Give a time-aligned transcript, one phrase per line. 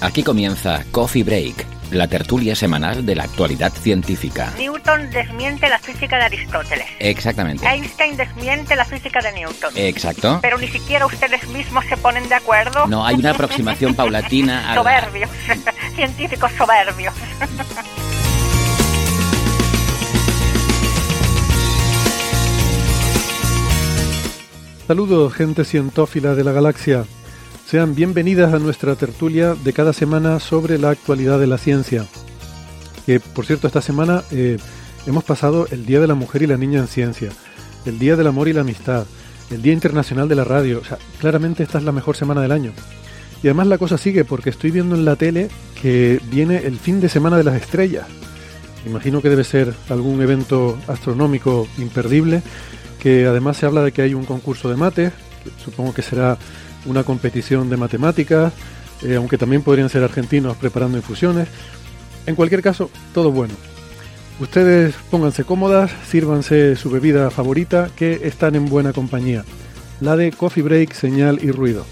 [0.00, 4.52] Aquí comienza Coffee Break, la tertulia semanal de la actualidad científica.
[4.56, 6.86] Newton desmiente la física de Aristóteles.
[7.00, 7.66] Exactamente.
[7.66, 9.72] Einstein desmiente la física de Newton.
[9.74, 10.38] Exacto.
[10.40, 12.86] Pero ni siquiera ustedes mismos se ponen de acuerdo.
[12.86, 15.30] No, hay una aproximación paulatina a la- Soberbios.
[15.96, 17.12] Científicos soberbios.
[24.86, 27.04] Saludos, gente cientófila de la galaxia.
[27.68, 32.06] Sean bienvenidas a nuestra tertulia de cada semana sobre la actualidad de la ciencia.
[33.04, 34.56] Que, por cierto, esta semana eh,
[35.06, 37.28] hemos pasado el Día de la Mujer y la Niña en Ciencia,
[37.84, 39.04] el Día del Amor y la Amistad,
[39.50, 40.80] el Día Internacional de la Radio.
[40.80, 42.72] O sea, claramente esta es la mejor semana del año.
[43.42, 45.50] Y además la cosa sigue porque estoy viendo en la tele
[45.82, 48.06] que viene el fin de semana de las estrellas.
[48.86, 52.40] Imagino que debe ser algún evento astronómico imperdible,
[52.98, 55.12] que además se habla de que hay un concurso de mates,
[55.62, 56.38] supongo que será
[56.86, 58.52] una competición de matemáticas,
[59.02, 61.48] eh, aunque también podrían ser argentinos preparando infusiones.
[62.26, 63.54] En cualquier caso, todo bueno.
[64.40, 69.44] Ustedes pónganse cómodas, sírvanse su bebida favorita, que están en buena compañía.
[70.00, 71.84] La de Coffee Break, Señal y Ruido.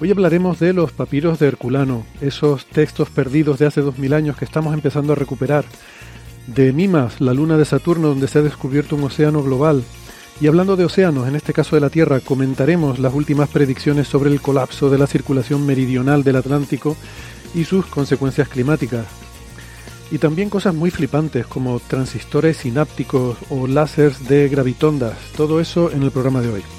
[0.00, 4.44] Hoy hablaremos de los papiros de Herculano, esos textos perdidos de hace 2000 años que
[4.44, 5.64] estamos empezando a recuperar,
[6.54, 9.84] de Mimas, la luna de Saturno donde se ha descubierto un océano global.
[10.40, 14.30] Y hablando de océanos, en este caso de la Tierra, comentaremos las últimas predicciones sobre
[14.30, 16.96] el colapso de la circulación meridional del Atlántico
[17.54, 19.06] y sus consecuencias climáticas.
[20.10, 26.02] Y también cosas muy flipantes como transistores sinápticos o láseres de gravitondas, todo eso en
[26.02, 26.77] el programa de hoy.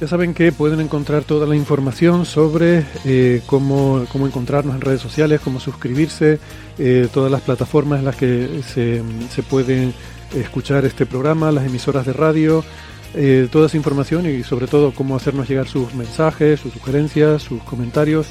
[0.00, 5.02] Ya saben que pueden encontrar toda la información sobre eh, cómo, cómo encontrarnos en redes
[5.02, 6.38] sociales, cómo suscribirse,
[6.78, 9.92] eh, todas las plataformas en las que se, se pueden
[10.34, 12.64] escuchar este programa, las emisoras de radio,
[13.12, 17.62] eh, toda esa información y sobre todo cómo hacernos llegar sus mensajes, sus sugerencias, sus
[17.64, 18.26] comentarios.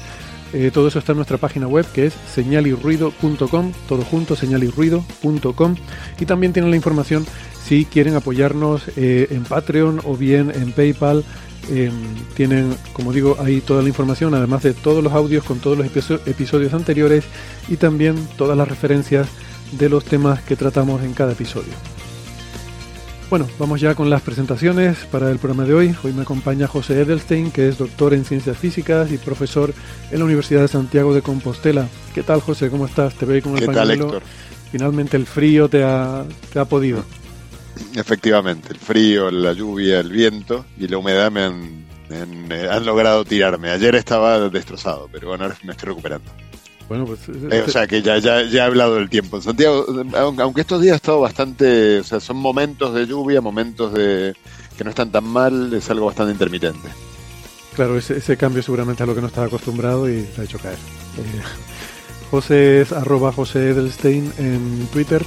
[0.52, 5.76] Eh, todo eso está en nuestra página web que es señalirruido.com, todo junto, señalirruido.com.
[6.18, 7.24] Y también tienen la información
[7.62, 11.24] si quieren apoyarnos en Patreon o bien en PayPal.
[11.68, 11.90] Eh,
[12.34, 15.86] tienen, como digo, ahí toda la información, además de todos los audios con todos los
[15.86, 17.24] episo- episodios anteriores
[17.68, 19.28] y también todas las referencias
[19.72, 21.72] de los temas que tratamos en cada episodio.
[23.28, 25.94] Bueno, vamos ya con las presentaciones para el programa de hoy.
[26.02, 29.72] Hoy me acompaña José Edelstein, que es doctor en ciencias físicas y profesor
[30.10, 31.86] en la Universidad de Santiago de Compostela.
[32.12, 32.70] ¿Qué tal, José?
[32.70, 33.14] ¿Cómo estás?
[33.14, 33.92] Te veo con el ¿Qué tal.
[33.92, 34.22] Héctor?
[34.72, 37.04] Finalmente el frío te ha, te ha podido.
[37.94, 42.68] Efectivamente, el frío, la lluvia, el viento y la humedad me han, me han, eh,
[42.70, 43.70] han logrado tirarme.
[43.70, 46.30] Ayer estaba destrozado, pero bueno, ahora me estoy recuperando.
[46.88, 49.40] Bueno, pues Eh, o sea que ya, ya, ya he hablado del tiempo.
[49.40, 53.92] Santiago, aun- aunque estos días ha estado bastante, o sea, son momentos de lluvia, momentos
[53.92, 54.34] de
[54.76, 56.88] que no están tan mal, es algo bastante intermitente.
[57.76, 60.58] Claro, ese, ese cambio seguramente a lo que no estaba acostumbrado y te ha hecho
[60.58, 60.78] caer.
[61.18, 61.42] Eh,
[62.30, 65.24] José es arroba José Edelstein en Twitter.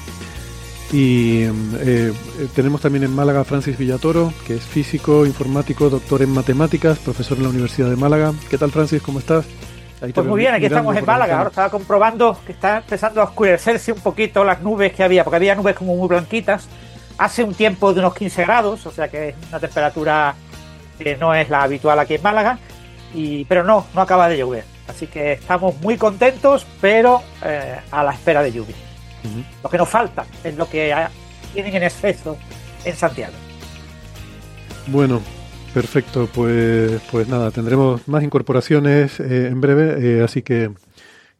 [0.92, 2.14] Y eh, eh,
[2.56, 7.38] tenemos también en Málaga a Francis Villatoro, que es físico, informático, doctor en matemáticas, profesor
[7.38, 8.34] en la Universidad de Málaga.
[8.50, 9.02] ¿Qué tal, Francis?
[9.02, 9.46] ¿Cómo estás?
[10.02, 11.38] Ahí Pues muy bien, aquí estamos en Málaga.
[11.38, 15.38] Ahora estaba comprobando que está empezando a oscurecerse un poquito las nubes que había, porque
[15.38, 16.68] había nubes como muy blanquitas.
[17.18, 20.36] Hace un tiempo de unos 15 grados, o sea que es una temperatura
[21.00, 22.60] que no es la habitual aquí en Málaga.
[23.14, 24.66] Y, pero no, no acaba de llover.
[24.88, 28.76] Así que estamos muy contentos, pero eh, a la espera de lluvia.
[29.64, 30.94] Lo que nos falta es lo que
[31.54, 32.38] tienen en exceso
[32.84, 33.34] en Santiago.
[34.88, 35.22] Bueno,
[35.74, 36.30] perfecto.
[36.34, 40.72] Pues, pues nada, tendremos más incorporaciones eh, en breve, eh, así que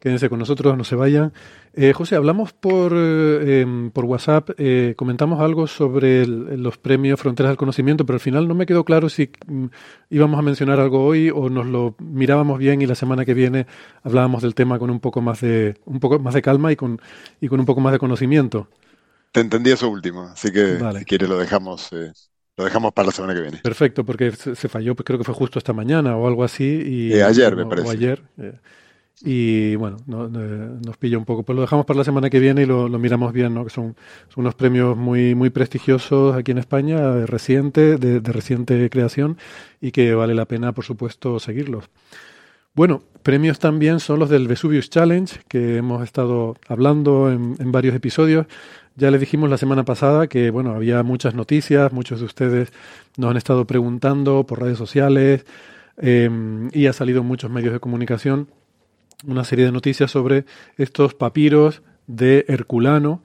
[0.04, 1.32] Quédense con nosotros, no se vayan.
[1.76, 7.18] Eh, José, hablamos por, eh, em, por WhatsApp, eh, comentamos algo sobre el- los premios
[7.18, 9.66] Fronteras del Conocimiento, pero al final no me quedó claro si mm,
[10.10, 13.66] íbamos a mencionar algo hoy o nos lo mirábamos bien y la semana que viene
[14.04, 17.00] hablábamos del tema con un poco más de, un poco más de calma y con,
[17.40, 18.68] y con un poco más de conocimiento.
[19.32, 21.00] Te entendí eso último, así que Vale.
[21.00, 22.12] si quieres lo dejamos, eh,
[22.56, 23.60] lo dejamos para la semana que viene.
[23.64, 26.64] Perfecto, porque se, falló, pues creo que fue justo esta mañana o algo así.
[26.86, 27.88] Y, Eh, ayer, me parece.
[27.88, 28.22] O ayer.
[28.38, 28.52] eh,
[29.22, 30.40] y bueno, no- no-
[30.84, 31.42] nos pilla un poco.
[31.44, 33.64] Pues lo dejamos para la semana que viene y lo, miramos bien, ¿no?
[33.64, 33.96] Que son,
[34.36, 39.38] unos premios muy, muy prestigiosos aquí en España, reciente, de, reciente creación,
[39.80, 41.84] y que vale la pena, por supuesto, seguirlos.
[42.74, 47.94] Bueno, premios también son los del Vesuvius Challenge, que hemos estado hablando en, en varios
[47.94, 48.46] episodios.
[48.96, 52.72] Ya les dijimos la semana pasada que bueno, había muchas noticias, muchos de ustedes
[53.16, 55.46] nos han estado preguntando por redes sociales
[55.98, 56.30] eh,
[56.72, 58.48] y ha salido en muchos medios de comunicación
[59.26, 60.44] una serie de noticias sobre
[60.76, 63.22] estos papiros de Herculano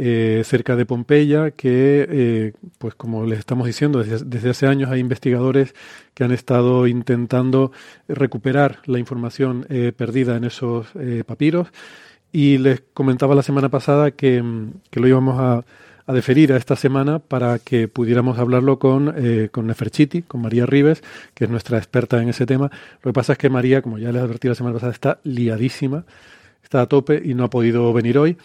[0.00, 4.92] eh, cerca de Pompeya, que, eh, pues como les estamos diciendo, desde, desde hace años
[4.92, 5.74] hay investigadores
[6.14, 7.72] que han estado intentando
[8.06, 10.86] recuperar la información eh, perdida en esos
[11.26, 11.68] papiros.
[12.30, 14.40] Y les comentaba la semana pasada que,
[14.90, 15.64] que lo íbamos a,
[16.08, 20.64] a deferir a esta semana para que pudiéramos hablarlo con, eh, con Neferchiti, con María
[20.64, 21.02] Rives,
[21.34, 22.70] que es nuestra experta en ese tema.
[23.02, 26.06] Lo que pasa es que María, como ya les advertí la semana pasada, está liadísima,
[26.62, 28.38] está a tope y no ha podido venir hoy.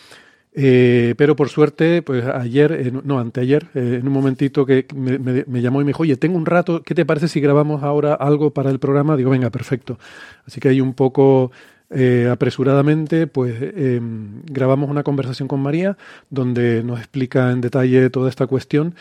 [0.56, 5.80] Eh, pero por suerte, pues ayer, no, anteayer, eh, en un momentito que me llamó
[5.80, 8.72] y me dijo, oye, tengo un rato, ¿qué te parece si grabamos ahora algo para
[8.72, 9.16] el programa?
[9.16, 9.98] Digo, venga, perfecto.
[10.46, 11.52] Así que hay un poco
[11.94, 14.00] eh, apresuradamente, pues eh,
[14.46, 15.98] grabamos una conversación con María
[16.30, 18.96] donde nos explica en detalle toda esta cuestión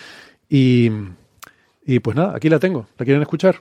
[0.49, 0.91] y,
[1.85, 2.87] y pues nada, aquí la tengo.
[2.99, 3.56] ¿La quieren escuchar?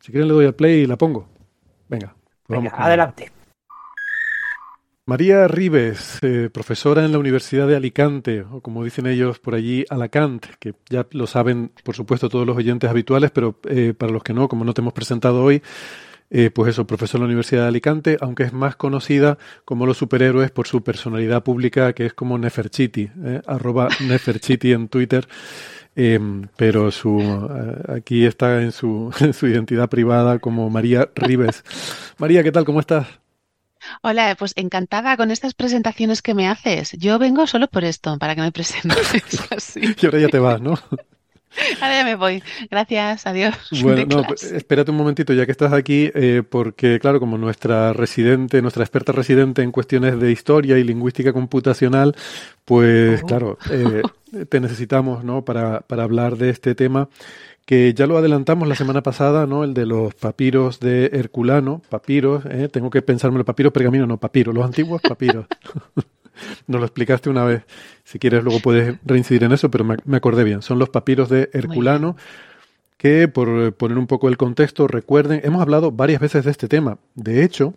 [0.00, 1.28] Si quieren le doy al play y la pongo.
[1.88, 2.14] Venga,
[2.46, 3.30] pues Venga, vamos adelante.
[5.06, 9.84] María Ribes, eh, profesora en la Universidad de Alicante, o como dicen ellos por allí,
[9.90, 14.22] Alacant, que ya lo saben, por supuesto, todos los oyentes habituales, pero eh, para los
[14.22, 15.62] que no, como no te hemos presentado hoy,
[16.30, 19.98] eh, pues eso, profesora en la Universidad de Alicante, aunque es más conocida como los
[19.98, 25.26] superhéroes por su personalidad pública, que es como Neferchiti, eh, arroba Neferchiti en Twitter.
[25.96, 26.18] Eh,
[26.56, 31.62] pero su eh, aquí está en su, en su identidad privada como María Ribes.
[32.18, 32.64] María, ¿qué tal?
[32.64, 33.06] ¿Cómo estás?
[34.02, 36.92] Hola, pues encantada con estas presentaciones que me haces.
[36.92, 39.80] Yo vengo solo por esto, para que me presentes así.
[40.00, 40.78] Y ahora ya te vas, ¿no?
[41.80, 42.42] Ahora ya me voy.
[42.70, 43.54] Gracias, adiós.
[43.82, 47.92] Bueno, no, pues, espérate un momentito ya que estás aquí, eh, porque claro, como nuestra
[47.92, 52.14] residente, nuestra experta residente en cuestiones de historia y lingüística computacional,
[52.64, 53.26] pues Oh.
[53.26, 54.02] claro, eh,
[54.48, 55.44] te necesitamos, ¿no?
[55.44, 57.08] Para, para hablar de este tema
[57.66, 59.64] que ya lo adelantamos la semana pasada, ¿no?
[59.64, 62.68] El de los papiros de Herculano, papiros, ¿eh?
[62.70, 65.46] tengo que pensarme los papiros, pergamino, no, papiros, los antiguos papiros.
[66.66, 67.64] Nos lo explicaste una vez.
[68.04, 70.62] Si quieres, luego puedes reincidir en eso, pero me, me acordé bien.
[70.62, 72.16] Son los papiros de Herculano,
[72.96, 76.98] que por poner un poco el contexto, recuerden, hemos hablado varias veces de este tema.
[77.14, 77.74] De hecho,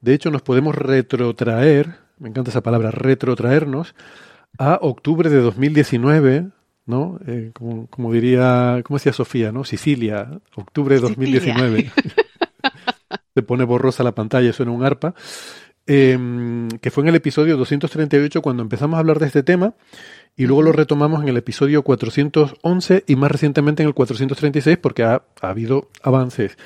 [0.00, 3.94] de hecho, nos podemos retrotraer, me encanta esa palabra, retrotraernos,
[4.58, 6.48] a octubre de 2019,
[6.86, 7.18] ¿no?
[7.26, 9.64] Eh, como, como diría, ¿cómo decía Sofía, no?
[9.64, 11.36] Sicilia, octubre de Sicilia.
[11.42, 11.92] 2019.
[13.34, 15.14] Se pone borrosa la pantalla, suena un arpa.
[15.92, 16.16] Eh,
[16.80, 19.74] que fue en el episodio 238 cuando empezamos a hablar de este tema
[20.36, 25.02] y luego lo retomamos en el episodio 411 y más recientemente en el 436 porque
[25.02, 26.56] ha, ha habido avances.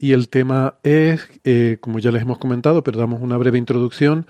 [0.00, 4.26] Y el tema es, eh, como ya les hemos comentado, pero damos una breve introducción,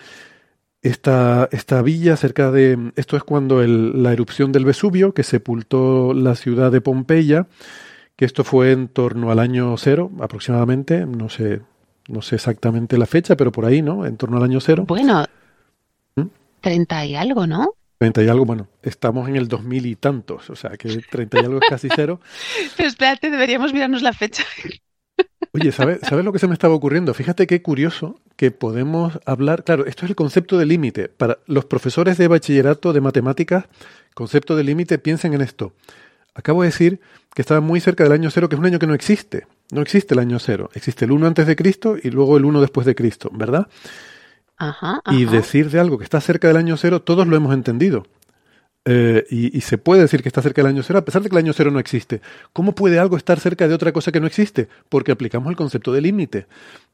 [0.82, 2.92] esta, esta villa cerca de...
[2.97, 7.47] Esto es cuando el- la erupción del Vesubio, que sepultó la ciudad de Pompeya,
[8.16, 11.62] que esto fue en torno al año cero aproximadamente, no sé,
[12.09, 14.06] no sé exactamente la fecha, pero por ahí, ¿no?
[14.06, 14.85] En torno al año cero.
[14.87, 15.25] Bueno,
[16.16, 16.26] ¿Mm?
[16.61, 17.75] 30 y algo, ¿no?
[17.99, 21.44] 30 y algo, bueno, estamos en el 2000 y tantos, o sea que 30 y
[21.44, 22.21] algo es casi cero.
[22.76, 24.44] Pero espérate, deberíamos mirarnos la fecha.
[25.52, 27.12] Oye, ¿sabes, ¿sabes lo que se me estaba ocurriendo?
[27.14, 31.09] Fíjate qué curioso que podemos hablar, claro, esto es el concepto de límite.
[31.09, 33.66] Para los profesores de bachillerato de matemáticas,
[34.14, 35.75] concepto de límite, piensen en esto.
[36.35, 37.01] Acabo de decir
[37.35, 39.47] que estaba muy cerca del año cero, que es un año que no existe.
[39.71, 40.71] No existe el año cero.
[40.75, 43.69] Existe el 1 antes de Cristo y luego el 1 después de Cristo, ¿verdad?
[44.57, 48.07] Ajá, Y decir de algo que está cerca del año cero, todos lo hemos entendido.
[48.85, 51.29] Eh, y, y se puede decir que está cerca del año cero a pesar de
[51.29, 52.21] que el año cero no existe.
[52.53, 54.69] ¿Cómo puede algo estar cerca de otra cosa que no existe?
[54.89, 56.47] Porque aplicamos el concepto de límite.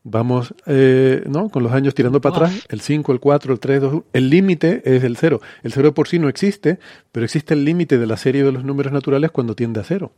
[0.05, 1.49] Vamos eh, ¿no?
[1.51, 4.83] con los años tirando para atrás, el 5, el 4, el 3, 2, el límite
[4.85, 5.41] es el cero.
[5.63, 6.79] El cero por sí no existe,
[7.13, 10.13] pero existe el límite de la serie de los números naturales cuando tiende a cero.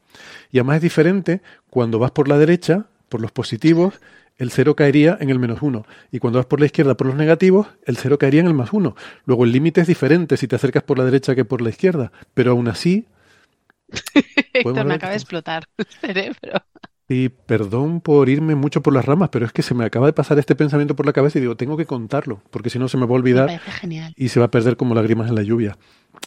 [0.52, 4.00] Y además es diferente cuando vas por la derecha, por los positivos,
[4.40, 5.84] el cero caería en el menos uno.
[6.10, 8.72] Y cuando vas por la izquierda por los negativos, el cero caería en el más
[8.72, 8.96] uno.
[9.26, 12.10] Luego el límite es diferente si te acercas por la derecha que por la izquierda.
[12.32, 13.06] Pero aún así...
[14.54, 16.64] Héctor, me acaba de explotar el cerebro.
[17.12, 20.12] Y perdón por irme mucho por las ramas, pero es que se me acaba de
[20.12, 22.97] pasar este pensamiento por la cabeza y digo, tengo que contarlo, porque si no se
[22.99, 23.61] me va a olvidar
[24.14, 25.76] y se va a perder como lágrimas en la lluvia.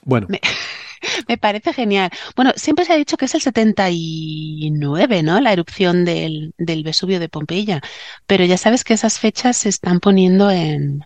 [0.04, 0.28] Bueno.
[0.30, 0.42] Me,
[1.30, 2.12] me, parece genial.
[2.36, 5.40] Bueno, siempre se ha dicho que es el 79, ¿no?
[5.40, 7.82] La erupción del, del Vesubio de Pompeya,
[8.28, 11.06] pero ya sabes que esas fechas se están poniendo en...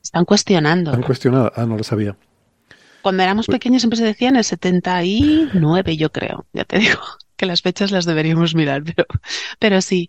[0.00, 0.92] están cuestionando.
[0.92, 1.54] ¿Están cuestionadas?
[1.56, 2.16] Ah, no lo sabía.
[3.02, 7.00] Cuando éramos pues pequeños siempre se decía en el 79, yo creo, ya te digo
[7.38, 9.06] que las fechas las deberíamos mirar, pero,
[9.58, 10.08] pero sí,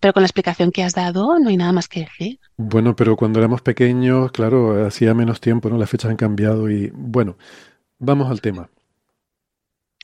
[0.00, 2.40] pero con la explicación que has dado no hay nada más que decir.
[2.56, 5.78] Bueno, pero cuando éramos pequeños, claro, hacía menos tiempo, ¿no?
[5.78, 7.36] Las fechas han cambiado y bueno,
[7.98, 8.68] vamos al tema.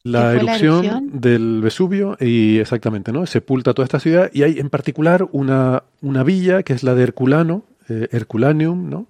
[0.04, 3.24] La erupción, la erupción, del Vesubio y exactamente, ¿no?
[3.26, 7.04] Sepulta toda esta ciudad y hay en particular una, una villa que es la de
[7.04, 9.06] Herculano, eh, Herculaneum, ¿no?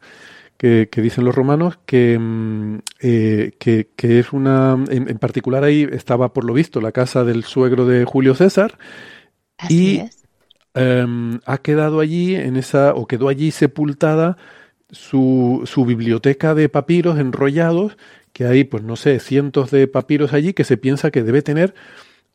[0.62, 6.44] Que, dicen los romanos, que, mm, eh, que, es una, en, particular ahí estaba por
[6.44, 8.78] lo visto la casa del suegro de Julio César
[9.68, 10.02] y
[10.74, 14.36] em, ha quedado allí en esa, o quedó allí sepultada
[14.88, 17.96] su, su biblioteca de papiros enrollados,
[18.32, 21.74] que hay, pues no sé, cientos de papiros allí que se piensa que debe tener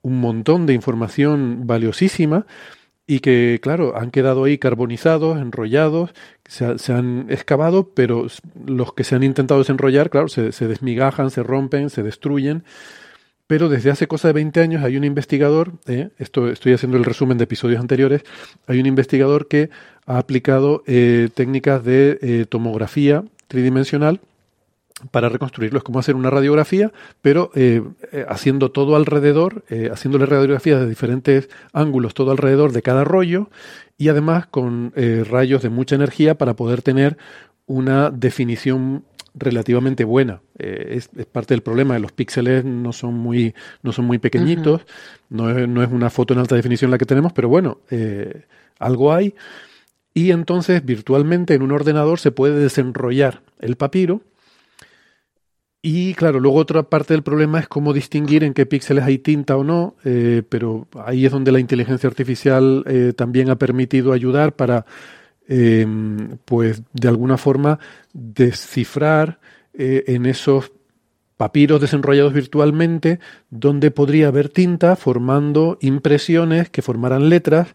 [0.01, 2.45] un montón de información valiosísima
[3.09, 6.11] y que, claro, han quedado ahí carbonizados, enrollados,
[6.45, 8.27] se, han excavado, pero
[8.65, 12.65] los que se han intentado desenrollar, claro, se, desmigajan, se rompen, se destruyen.
[13.47, 17.05] Pero desde hace cosa de 20 años hay un investigador, eh, esto estoy haciendo el
[17.05, 18.23] resumen de episodios anteriores,
[18.67, 19.69] hay un investigador que
[20.05, 24.19] ha aplicado eh, técnicas de eh, tomografía tridimensional
[25.11, 25.77] para reconstruirlo.
[25.77, 30.89] Es como hacer una radiografía, pero eh, eh, haciendo todo alrededor, eh, haciéndole radiografías de
[30.89, 33.49] diferentes ángulos, todo alrededor de cada rollo,
[33.97, 34.93] y además con
[35.27, 37.17] rayos de mucha energía para poder tener
[37.65, 40.41] una definición relativamente buena.
[40.55, 41.97] Es, parte del problema.
[41.97, 44.85] Los píxeles no son muy, no son muy pequeñitos,
[45.29, 47.79] no, es, no, es, una foto en alta definición la que tenemos, pero bueno,
[48.77, 49.33] algo hay.
[50.13, 54.21] Y entonces virtualmente en un ordenador se puede desenrollar el papiro
[55.89, 59.55] y claro, luego otra parte del problema es cómo distinguir en qué píxeles hay tinta
[59.55, 64.53] o no, eh, pero ahí es donde la inteligencia artificial eh, también ha permitido ayudar
[64.53, 64.85] para,
[65.47, 67.79] em, pues, de alguna forma
[68.11, 69.39] descifrar
[69.73, 70.73] eh, en esos
[71.37, 77.69] papiros desenrollados virtualmente donde podría haber tinta formando impresiones que formaran letras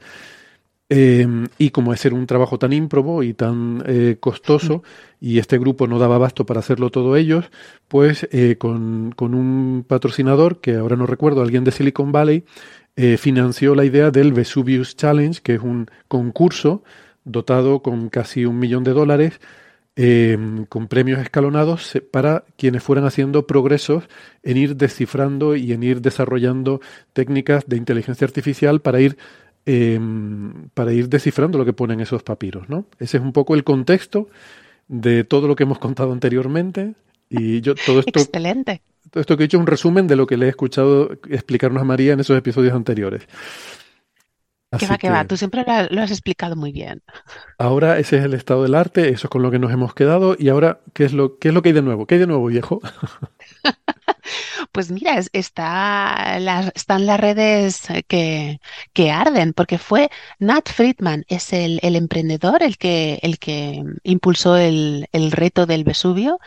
[0.95, 4.83] Em, y como es ser un trabajo tan ímprobo y tan eh, costoso,
[5.23, 7.51] y este grupo no daba abasto para hacerlo todo ellos,
[7.89, 12.45] pues eh, con, un patrocinador, que ahora no recuerdo, alguien de Silicon Valley,
[12.95, 16.83] eh, financió la idea del Vesuvius Challenge, que es un concurso
[17.25, 19.41] dotado con casi un millón de dólares,
[19.97, 24.05] em, con premios escalonados para quienes fueran haciendo progresos
[24.43, 26.83] en ir descifrando y en ir desarrollando
[27.15, 29.17] técnicas de inteligencia artificial para ir
[29.65, 32.87] Em, para ir descifrando lo que ponen esos papiros, ¿no?
[32.99, 34.29] Ese es un poco el contexto
[34.89, 36.95] de todo lo que hemos contado anteriormente.
[37.29, 38.19] Y yo todo esto.
[38.19, 38.83] Excelente.
[39.11, 41.81] Todo esto que he hecho es un resumen de lo que le he escuchado explicarnos
[41.81, 43.29] a María en esos episodios anteriores.
[44.77, 47.01] que va, que, va, tú siempre lo has explicado muy bien.
[47.57, 50.35] Ahora ese es el estado del arte, eso es con lo que nos hemos quedado.
[50.39, 52.07] Y ahora, ¿qué es lo, qué es lo que hay de nuevo?
[52.07, 52.81] ¿Qué hay de nuevo, viejo?
[54.73, 56.39] Pues mira, está
[56.75, 58.59] están las redes que,
[58.95, 64.57] que, arden, porque fue Nat Friedman, es el, el emprendedor, el que, el que impulsó
[64.57, 66.39] el, el, reto del Vesubio,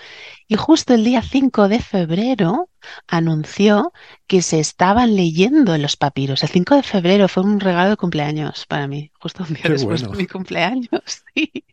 [0.47, 2.69] y justo el día 5 de febrero
[3.07, 3.93] anunció
[4.25, 6.41] que se estaban leyendo los papiros.
[6.41, 10.01] El 5 de febrero fue un regalo de cumpleaños para mí, justo un día después
[10.01, 11.23] de mi cumpleaños.
[11.35, 11.65] Sí.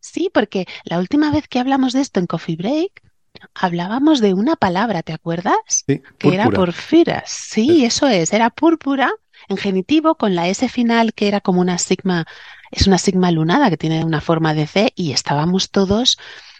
[0.00, 3.07] sí, porque la última vez que hablamos de esto en Coffee Break,
[3.54, 5.56] hablábamos de una palabra, ¿te acuerdas?
[5.66, 7.30] Sí, que era porfiras.
[7.30, 9.10] Sí, eso es, era púrpura
[9.48, 12.26] en genitivo con la S final que era como una sigma,
[12.70, 16.18] es una sigma lunada que tiene una forma de C y estábamos todos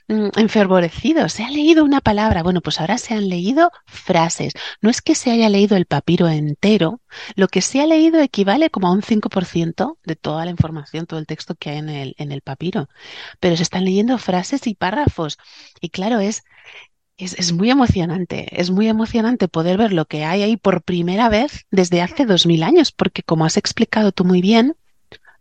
[0.09, 1.33] enfervorecidos.
[1.33, 2.43] Se ha leído una palabra.
[2.43, 4.55] Bueno, pues ahora se han leído frases.
[4.81, 7.01] No es que se haya leído el papiro entero.
[7.37, 11.21] Lo que se ha leído equivale como a un 5% de toda la información, todo
[11.21, 12.89] el texto que hay en el, en el papiro.
[13.41, 15.39] Pero se están leyendo frases y párrafos.
[15.81, 16.45] Y claro, es
[17.19, 21.67] es, muy emocionante, es muy emocionante poder ver lo que hay ahí por primera vez
[21.71, 24.77] desde hace dos mil años, porque como has explicado tú muy bien,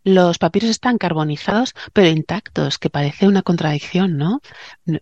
[0.04, 4.40] los papiros están carbonizados pero intactos, que parece una contradicción, ¿no?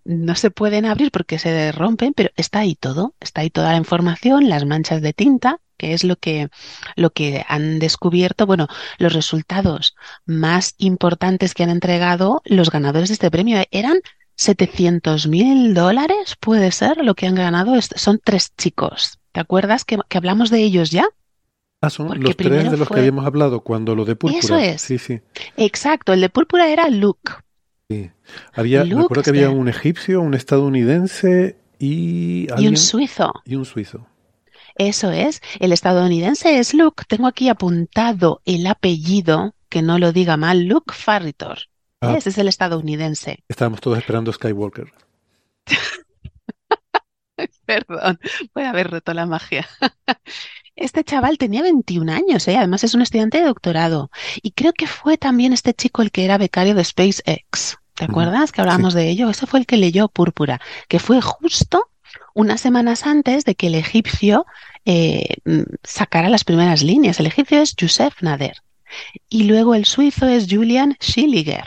[0.04, 0.34] ¿no?
[0.34, 4.48] Se pueden abrir porque se rompen, pero está ahí todo, está ahí toda la información,
[4.48, 6.48] las manchas de tinta, que es lo que,
[6.96, 13.14] lo que han descubierto, bueno, los resultados más importantes que han entregado los ganadores de
[13.14, 13.98] este premio eran
[14.36, 17.74] 700 mil dólares, puede ser, lo que han ganado.
[17.80, 19.18] Son tres chicos.
[19.32, 21.06] ¿Te acuerdas que hablamos de ellos ya?
[21.80, 22.94] Ah, son Porque los tres de los fue...
[22.94, 24.40] que habíamos hablado cuando lo de púrpura.
[24.42, 24.82] Eso es.
[24.82, 25.20] Sí, sí.
[25.56, 27.32] Exacto, el de púrpura era Luke.
[27.88, 28.10] Sí.
[28.54, 32.48] Había, Luke, me acuerdo que había un egipcio, un estadounidense y...
[32.50, 32.64] ¿alguien?
[32.64, 33.32] Y un suizo.
[33.44, 34.06] Y un suizo.
[34.76, 35.40] Eso es.
[35.60, 37.04] El estadounidense es Luke.
[37.08, 41.58] Tengo aquí apuntado el apellido, que no lo diga mal, Luke Farritor.
[42.00, 42.14] Ah.
[42.16, 43.44] Ese es el estadounidense.
[43.48, 44.92] Estábamos todos esperando Skywalker.
[47.66, 48.18] Perdón,
[48.52, 49.68] puede haber roto la magia.
[50.76, 52.56] Este chaval tenía 21 años, ¿eh?
[52.56, 54.10] además es un estudiante de doctorado.
[54.42, 57.78] Y creo que fue también este chico el que era becario de SpaceX.
[57.94, 58.98] ¿Te acuerdas que hablábamos sí.
[58.98, 59.30] de ello?
[59.30, 61.88] Ese fue el que leyó Púrpura, que fue justo
[62.34, 64.44] unas semanas antes de que el egipcio
[64.84, 65.36] eh,
[65.82, 67.18] sacara las primeras líneas.
[67.18, 68.62] El egipcio es Youssef Nader
[69.30, 71.64] y luego el suizo es Julian Schilliger.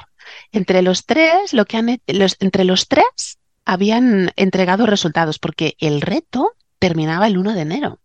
[0.51, 6.01] Entre los tres, lo que han, los, entre los tres habían entregado resultados porque el
[6.01, 7.99] reto terminaba el 1 de enero.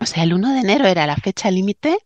[0.00, 1.98] O sea, el 1 de enero era la fecha límite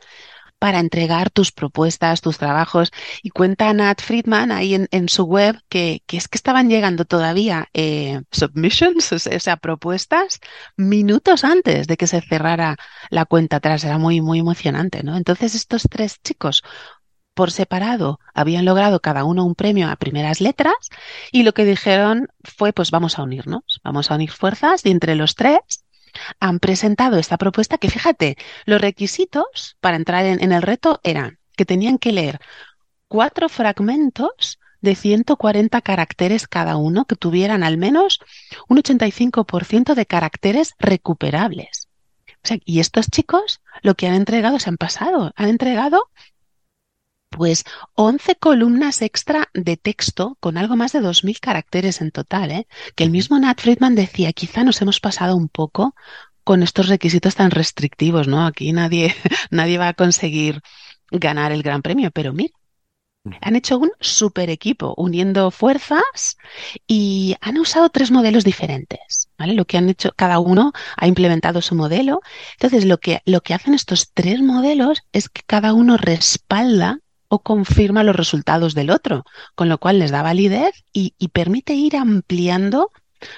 [0.63, 2.93] para entregar tus propuestas, tus trabajos.
[3.21, 7.05] Y cuenta Nat Friedman ahí en, en su web que, que, es que estaban llegando
[7.05, 10.39] todavía eh, submissions, o sea, propuestas,
[10.77, 12.77] minutos antes de que se cerrara
[13.11, 13.83] la cuenta atrás.
[13.83, 15.17] Era muy, muy emocionante, ¿no?
[15.17, 16.63] Entonces estos tres chicos
[17.35, 20.75] por separado habían logrado cada uno un premio a primeras letras
[21.33, 25.17] y lo que dijeron fue pues vamos a unirnos, vamos a unir fuerzas y entre
[25.17, 25.82] los tres
[26.41, 31.65] han presentado esta propuesta que fíjate, los requisitos para entrar en, el reto eran que
[31.65, 32.41] tenían que leer
[33.09, 38.21] cuatro fragmentos de 140 caracteres cada uno que tuvieran al menos
[38.69, 41.89] un 85% de caracteres recuperables.
[42.45, 46.11] O sea, y estos chicos lo que han entregado se han pasado, han entregado
[47.33, 52.67] pues 11 columnas extra de texto con algo más de 2.000 caracteres en total, ¿eh?
[52.95, 55.95] que el mismo Nat Friedman decía, quizá nos hemos pasado un poco
[56.45, 58.47] con estos requisitos tan restrictivos, ¿no?
[58.47, 59.15] Aquí nadie,
[59.51, 60.61] nadie va a conseguir
[61.11, 62.55] ganar el gran premio, pero mira,
[63.41, 66.37] han hecho un super equipo uniendo fuerzas
[66.87, 69.29] y han usado tres modelos diferentes.
[69.39, 69.55] ¿Vale?
[69.55, 72.21] Lo que han hecho, cada uno ha implementado su modelo.
[72.53, 76.99] Entonces, lo que, lo que hacen estos tres modelos es que cada uno respalda
[77.35, 81.73] o confirma los resultados del otro, con lo cual les da validez y, y permite
[81.73, 82.91] ir ampliando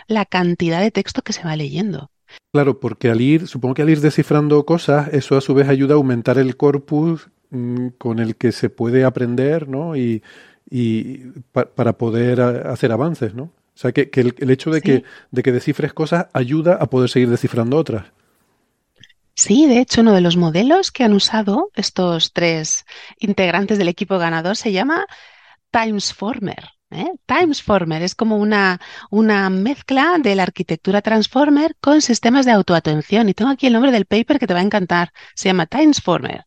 [0.09, 2.11] la cantidad de texto que se va leyendo.
[2.52, 5.94] Claro, porque al ir, supongo que al ir descifrando cosas, eso a su vez ayuda
[5.94, 9.94] a aumentar el corpus mmm, con el que se puede aprender, ¿no?
[9.94, 10.24] Y,
[10.68, 11.18] y
[11.52, 13.44] pa para poder hacer avances, ¿no?
[13.44, 14.87] O sea, que, que el, el, hecho de, sí.
[14.87, 18.07] que, de que descifres cosas ayuda a poder seguir descifrando otras.
[19.37, 22.85] Sí, de hecho, uno de los modelos que han usado estos tres
[23.18, 25.07] integrantes del equipo ganador se llama
[25.70, 26.68] Timesformer.
[26.90, 27.11] ¿eh?
[27.27, 33.29] Timesformer es como una, una mezcla de la arquitectura Transformer con sistemas de autoatención.
[33.29, 35.12] Y tengo aquí el nombre del paper que te va a encantar.
[35.35, 36.44] Se llama Timesformer.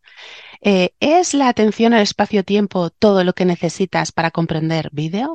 [0.62, 5.34] Eh, ¿Es la atención al espacio-tiempo todo lo que necesitas para comprender vídeo?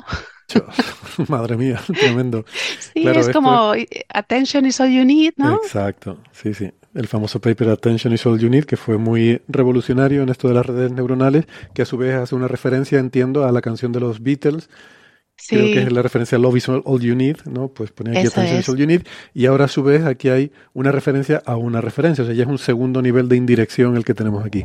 [1.29, 2.47] Madre mía, tremendo.
[2.81, 3.87] Sí, claro, es como es...
[4.09, 5.57] attention is all you need, ¿no?
[5.62, 10.22] Exacto, sí, sí el famoso paper Attention is All You Need, que fue muy revolucionario
[10.22, 13.52] en esto de las redes neuronales, que a su vez hace una referencia, entiendo, a
[13.52, 14.68] la canción de los Beatles.
[15.35, 15.57] Sí.
[15.57, 17.68] Creo que es la referencia a Love is All You Need, ¿no?
[17.68, 18.64] Pues pone aquí Eso Attention es.
[18.64, 19.02] is All You Need.
[19.35, 22.22] Y ahora a su vez aquí hay una referencia a una referencia.
[22.22, 24.64] O sea, ya es un segundo nivel de indirección el que tenemos aquí.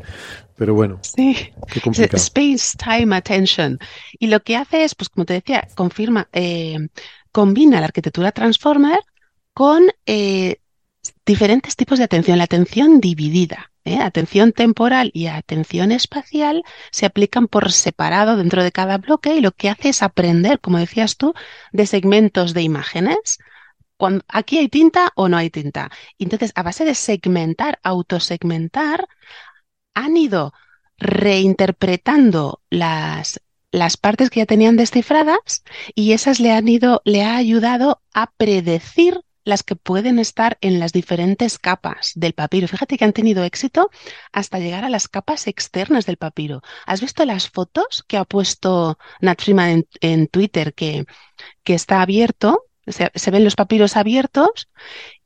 [0.55, 1.35] Pero bueno, sí.
[1.71, 2.17] qué complicado.
[2.17, 3.79] Space Time Attention.
[4.19, 6.77] Y lo que hace es, pues como te decía, confirma, eh,
[7.31, 8.99] combina la arquitectura Transformer
[9.53, 10.57] con eh,
[11.25, 12.37] diferentes tipos de atención.
[12.37, 13.99] La atención dividida, ¿eh?
[13.99, 19.51] atención temporal y atención espacial se aplican por separado dentro de cada bloque y lo
[19.51, 21.33] que hace es aprender, como decías tú,
[21.71, 23.39] de segmentos de imágenes.
[23.97, 25.89] Cuando, aquí hay tinta o no hay tinta.
[26.19, 29.07] Entonces, a base de segmentar, autosegmentar,
[29.95, 30.53] han ido
[30.97, 33.41] reinterpretando las,
[33.71, 35.63] las partes que ya tenían descifradas
[35.95, 40.79] y esas le han ido, le ha ayudado a predecir las que pueden estar en
[40.79, 42.67] las diferentes capas del papiro.
[42.67, 43.89] Fíjate que han tenido éxito
[44.31, 46.61] hasta llegar a las capas externas del papiro.
[46.85, 51.05] ¿Has visto las fotos que ha puesto Nat Freeman en, en Twitter que,
[51.63, 52.63] que está abierto?
[52.87, 54.69] Se, ven los papiros abiertos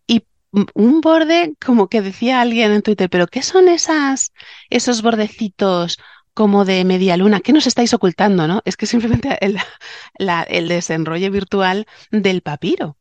[0.07, 0.25] y
[0.73, 4.33] un borde, como que decía alguien en Twitter, pero ¿qué son esas,
[4.69, 5.97] esos bordecitos
[6.33, 7.41] como de media luna.
[7.41, 8.61] ¿Qué nos estáis ocultando, no?
[8.65, 9.57] Es que simplemente el,
[10.17, 12.97] la- el desenrollo virtual del papiro.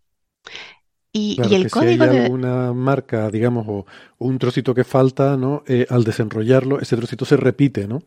[1.12, 2.18] Y, Claro, y el que código si hay de...
[2.18, 3.86] alguna marca, digamos, o,
[4.18, 5.62] o un trocito que falta, ¿no?
[5.66, 8.02] Eh, al desenrollarlo, ese trocito se repite, ¿no?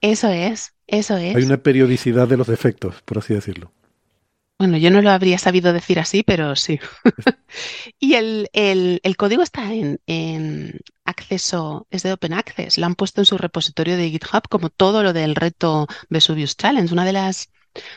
[0.00, 1.32] Eso es, eso es.
[1.32, 3.72] Hay una periodicidad de los defectos, por así decirlo.
[4.58, 6.80] Bueno, yo no lo habría sabido decir así, pero sí.
[8.00, 12.78] Y el, el- el código está en, en acceso, es de Open Access.
[12.78, 16.92] Lo han puesto en su repositorio de GitHub como todo lo del reto Vesuvius Challenge.
[16.92, 17.50] Una de las,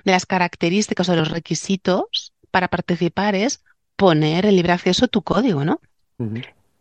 [0.05, 3.63] de las características o los requisitos para participar es
[4.01, 5.79] poner en libre acceso tu código, ¿no?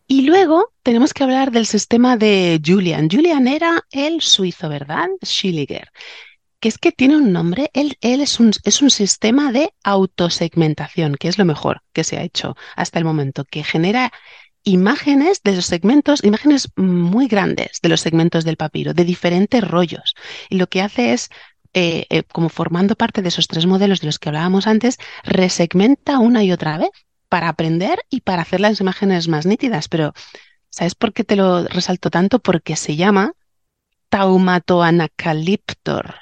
[0.06, 3.10] Y luego tenemos que hablar del sistema de Julian.
[3.10, 5.06] Julian era el suizo, ¿verdad?
[5.22, 5.90] Schilliger.
[6.60, 11.16] Que es que tiene un nombre, él, él es un, es un sistema de autosegmentación,
[11.16, 14.10] que es lo mejor que se ha hecho hasta el momento, que genera
[14.64, 20.14] imágenes de los segmentos, imágenes muy grandes de los segmentos del papiro, de diferentes rollos.
[20.48, 21.28] Y lo que hace es,
[21.74, 26.18] eh, eh, como formando parte de esos tres modelos de los que hablábamos antes, resegmenta
[26.18, 26.88] una y otra vez
[27.30, 29.88] para aprender y para hacer las imágenes más nítidas.
[29.88, 30.12] Pero,
[30.68, 32.40] ¿sabes por qué te lo resalto tanto?
[32.40, 33.32] Porque se llama
[34.10, 36.16] Taumatoanacaliptor.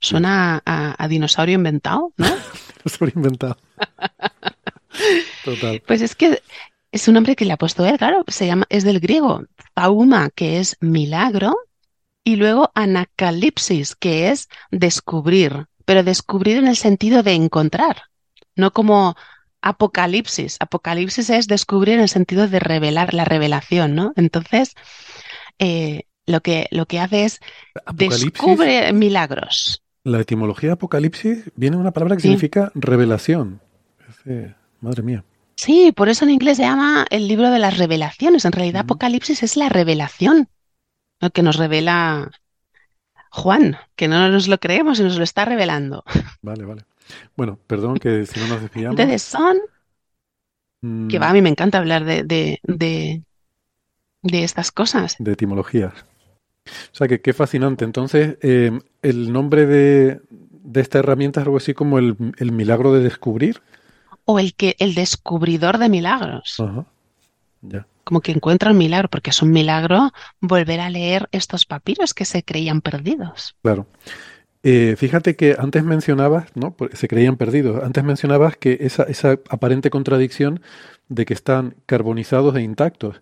[0.00, 2.28] Suena a, a dinosaurio inventado, ¿no?
[2.86, 3.58] Sobre inventado.
[5.44, 5.82] Total.
[5.86, 6.40] Pues es que
[6.92, 10.30] es un nombre que le ha puesto él, claro, se llama, es del griego, tauma,
[10.30, 11.54] que es milagro,
[12.24, 18.04] y luego anacalipsis, que es descubrir, pero descubrir en el sentido de encontrar,
[18.54, 19.16] no como
[19.62, 20.56] apocalipsis.
[20.60, 24.12] Apocalipsis es descubrir en el sentido de revelar, la revelación, ¿no?
[24.16, 24.74] Entonces,
[25.58, 27.40] eh, lo que, lo que hace es
[27.94, 29.82] descubre milagros.
[30.04, 32.28] la etimología de apocalipsis viene de una palabra que Sí.
[32.28, 33.60] significa revelación.
[34.80, 35.24] Madre mía.
[35.56, 38.44] Sí, por eso en inglés se llama el libro de las revelaciones.
[38.44, 38.82] En realidad.
[38.82, 40.48] Apocalipsis es la revelación,
[41.20, 42.30] lo que nos revela
[43.30, 46.04] Juan, que no nos lo creemos y nos lo está revelando.
[46.42, 46.84] Vale, vale.
[47.36, 49.22] Bueno, perdón que si no nos desviamos.
[49.22, 49.56] Son,
[50.82, 53.22] mm, que va, a mí me encanta hablar de, de, de,
[54.22, 55.16] de estas cosas.
[55.18, 55.92] de etimologías.
[56.92, 57.84] O sea, que qué fascinante.
[57.84, 62.92] Entonces, eh, el nombre de, de esta herramienta es algo así como el, el milagro
[62.92, 63.62] de descubrir.
[64.24, 66.86] O el que, el descubridor de milagros, Ajá.
[67.62, 67.86] Ya.
[68.04, 72.24] como que encuentra un milagro, porque es un milagro volver a leer estos papiros que
[72.24, 73.56] se creían perdidos.
[73.62, 73.86] Claro.
[74.64, 76.74] Eh, fíjate que antes mencionabas, ¿no?
[76.92, 77.82] Se creían perdidos.
[77.84, 80.60] Antes mencionabas que esa, esa aparente contradicción
[81.08, 83.20] de que están carbonizados e intactos.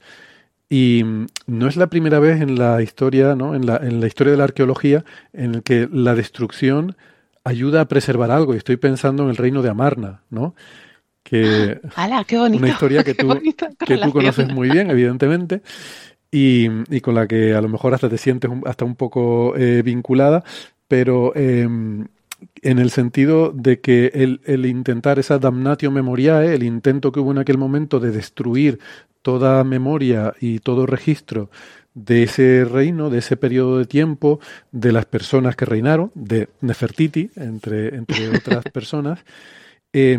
[0.69, 3.55] Y mm, no es la primera vez en la historia, ¿no?
[3.55, 6.97] En la, en la historia de la arqueología en el que la destrucción
[7.45, 8.55] ayuda a preservar algo.
[8.55, 10.55] Y estoy pensando en el reino de Amarna, ¿no?
[11.23, 12.59] Que ¡Hala, qué bonito!
[12.59, 13.29] una historia que tú,
[13.85, 15.63] que tú conoces muy bien, evidentemente,
[16.31, 19.55] y, y con la que a lo mejor hasta te sientes un- hasta un poco
[19.57, 20.45] eh, vinculada,
[20.89, 27.13] pero eh, en el sentido de que el, el intentar esa damnatio memoriae, el intento
[27.13, 28.79] que hubo en aquel momento de destruir
[29.23, 31.51] toda memoria y todo registro
[31.95, 34.39] de ese reino, de ese periodo de tiempo,
[34.71, 39.25] de las personas que reinaron, de Nefertiti, entre, entre otras personas,
[39.93, 40.19] eh,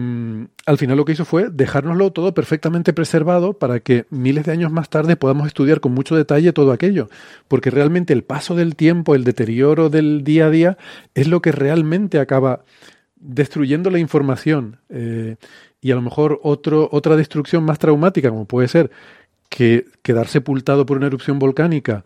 [0.66, 4.72] al final lo que hizo fue dejárnoslo todo perfectamente preservado para que miles de años
[4.72, 7.10] más tarde podamos estudiar con mucho detalle todo aquello.
[7.48, 10.78] Porque realmente el paso del tiempo, el deterioro del día a día,
[11.14, 12.64] es lo que realmente acaba
[13.16, 14.78] destruyendo la información.
[14.90, 15.36] Eh,
[15.82, 18.92] y a lo mejor otro, otra destrucción más traumática, como puede ser
[19.50, 22.04] que quedar sepultado por una erupción volcánica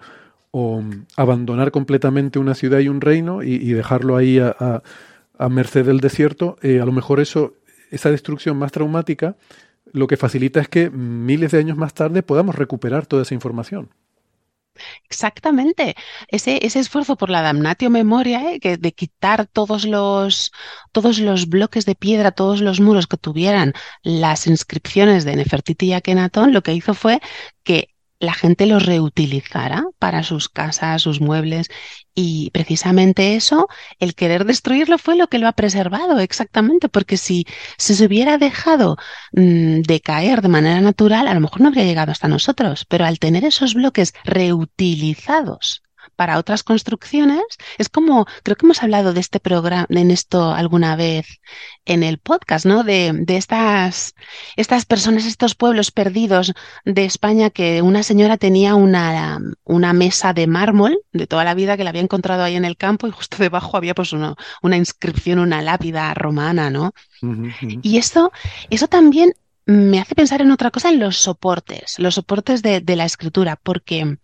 [0.51, 4.83] o mm, abandonar completamente una ciudad y un reino y, dejarlo ahí a-
[5.41, 7.55] a merced del desierto, eh, a lo mejor eso,
[7.89, 9.37] esa destrucción más traumática,
[9.91, 13.89] lo que facilita es que miles de años más tarde podamos recuperar toda esa información.
[15.09, 15.95] Exactamente.
[16.27, 20.51] Ese, ese esfuerzo por la damnatio memoria, que de quitar todos los,
[20.91, 23.73] todos los bloques de piedra, todos los muros que tuvieran
[24.03, 27.19] las inscripciones de Nefertiti y Akenatón, lo que hizo fue
[27.63, 27.89] que
[28.21, 31.69] la gente los reutilizara para sus casas, sus muebles,
[32.13, 33.67] y precisamente eso,
[33.99, 37.45] el querer destruirlo fue lo que lo ha preservado, exactamente, porque si,
[37.77, 38.97] si se hubiera dejado
[39.33, 43.19] mm, decaer de manera natural, a lo mejor no habría llegado hasta nosotros, pero al
[43.19, 45.83] tener esos bloques reutilizados
[46.21, 47.41] para otras construcciones,
[47.79, 51.25] es como, creo que hemos hablado de este programa, en esto alguna vez
[51.83, 52.83] en el podcast, ¿no?
[52.83, 54.13] De, de estas,
[54.55, 56.53] estas personas, estos pueblos perdidos
[56.85, 61.75] de España que una señora tenía una, una mesa de mármol de toda la vida
[61.75, 64.77] que la había encontrado ahí en el campo y justo debajo había pues una, una
[64.77, 66.93] inscripción, una lápida romana, ¿no?
[67.81, 68.31] Y esto,
[68.69, 69.33] eso también
[69.65, 73.55] me hace pensar en otra cosa, en los soportes, los soportes de, de la escritura,
[73.55, 74.19] porque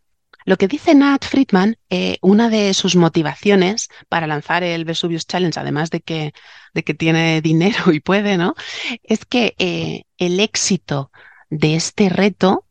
[0.48, 5.60] Lo que dice Nat Friedman, eh, una de sus motivaciones para lanzar el Vesuvius Challenge,
[5.60, 6.34] además de que,
[6.74, 8.56] de que tiene dinero y puede, ¿no?
[9.04, 11.12] Es que eh, el éxito
[11.50, 12.66] de este reto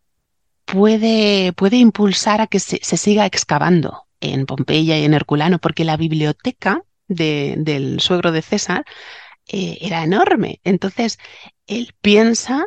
[0.64, 5.98] puede, puede impulsar a que se, siga excavando en Pompeya y en Herculano, porque la
[5.98, 8.86] biblioteca del suegro de César
[9.48, 10.60] eh, era enorme.
[10.64, 11.18] Entonces,
[11.66, 12.64] él piensa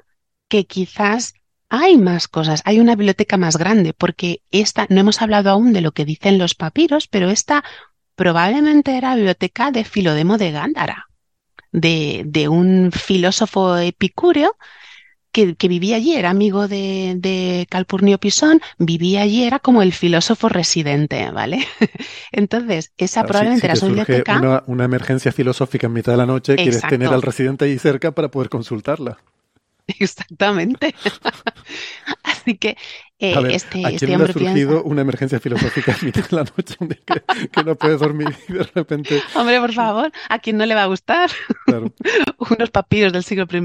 [0.47, 1.33] que quizás
[1.69, 5.81] hay más cosas, hay una biblioteca más grande, porque esta, no hemos hablado aún de
[5.81, 7.63] lo que dicen los papiros, pero esta
[8.15, 11.07] probablemente era biblioteca de Filodemo de Gándara,
[11.71, 14.55] de, de un filósofo epicúreo
[15.31, 20.49] que, vivía allí, era amigo de, de, Calpurnio Pisón, vivía allí, era como el filósofo
[20.49, 21.65] residente, ¿vale?
[22.31, 24.63] Entonces, esa probablemente era su biblioteca.
[24.65, 28.29] Una, emergencia filosófica en mitad de la noche, quieres tener al residente ahí cerca para
[28.29, 29.19] poder consultarla.
[29.99, 30.93] Exactamente.
[32.23, 32.77] Así que
[33.17, 36.75] eh, este, ¿a este quién ha surgido una emergencia filosófica en mitad de la noche
[37.51, 39.21] que, no puede dormir y de repente...
[39.35, 41.29] Hombre, por favor, ¿a quién no le va a gustar?
[42.37, 43.59] Unos papiros del siglo I.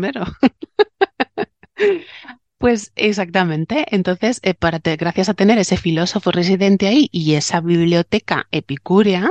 [2.58, 3.84] Pues exactamente.
[3.90, 9.30] Entonces, eh, para gracias a tener ese filósofo residente ahí y esa biblioteca epicúrea,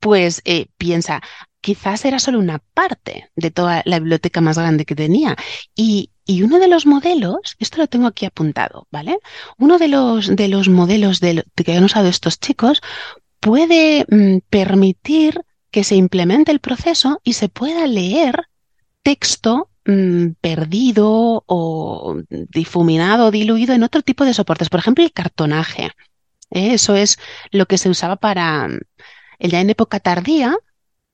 [0.00, 1.22] pues eh, piensa,
[1.64, 5.34] quizás era solo una parte de toda la biblioteca más grande que tenía.
[5.74, 6.10] Y,
[6.42, 9.18] uno de los modelos, esto lo tengo aquí apuntado, ¿vale?
[9.58, 12.82] Uno de los, de los modelos de, que han usado estos chicos
[13.40, 18.46] puede mm, permitir que se implemente el proceso y se pueda leer
[19.02, 24.68] texto mm, perdido o difuminado, diluido en otro tipo de soportes.
[24.68, 25.90] Por ejemplo, el cartonaje.
[26.50, 26.74] ¿eh?
[26.74, 27.18] Eso es
[27.50, 28.68] lo que se usaba para,
[29.38, 30.56] ya en época tardía,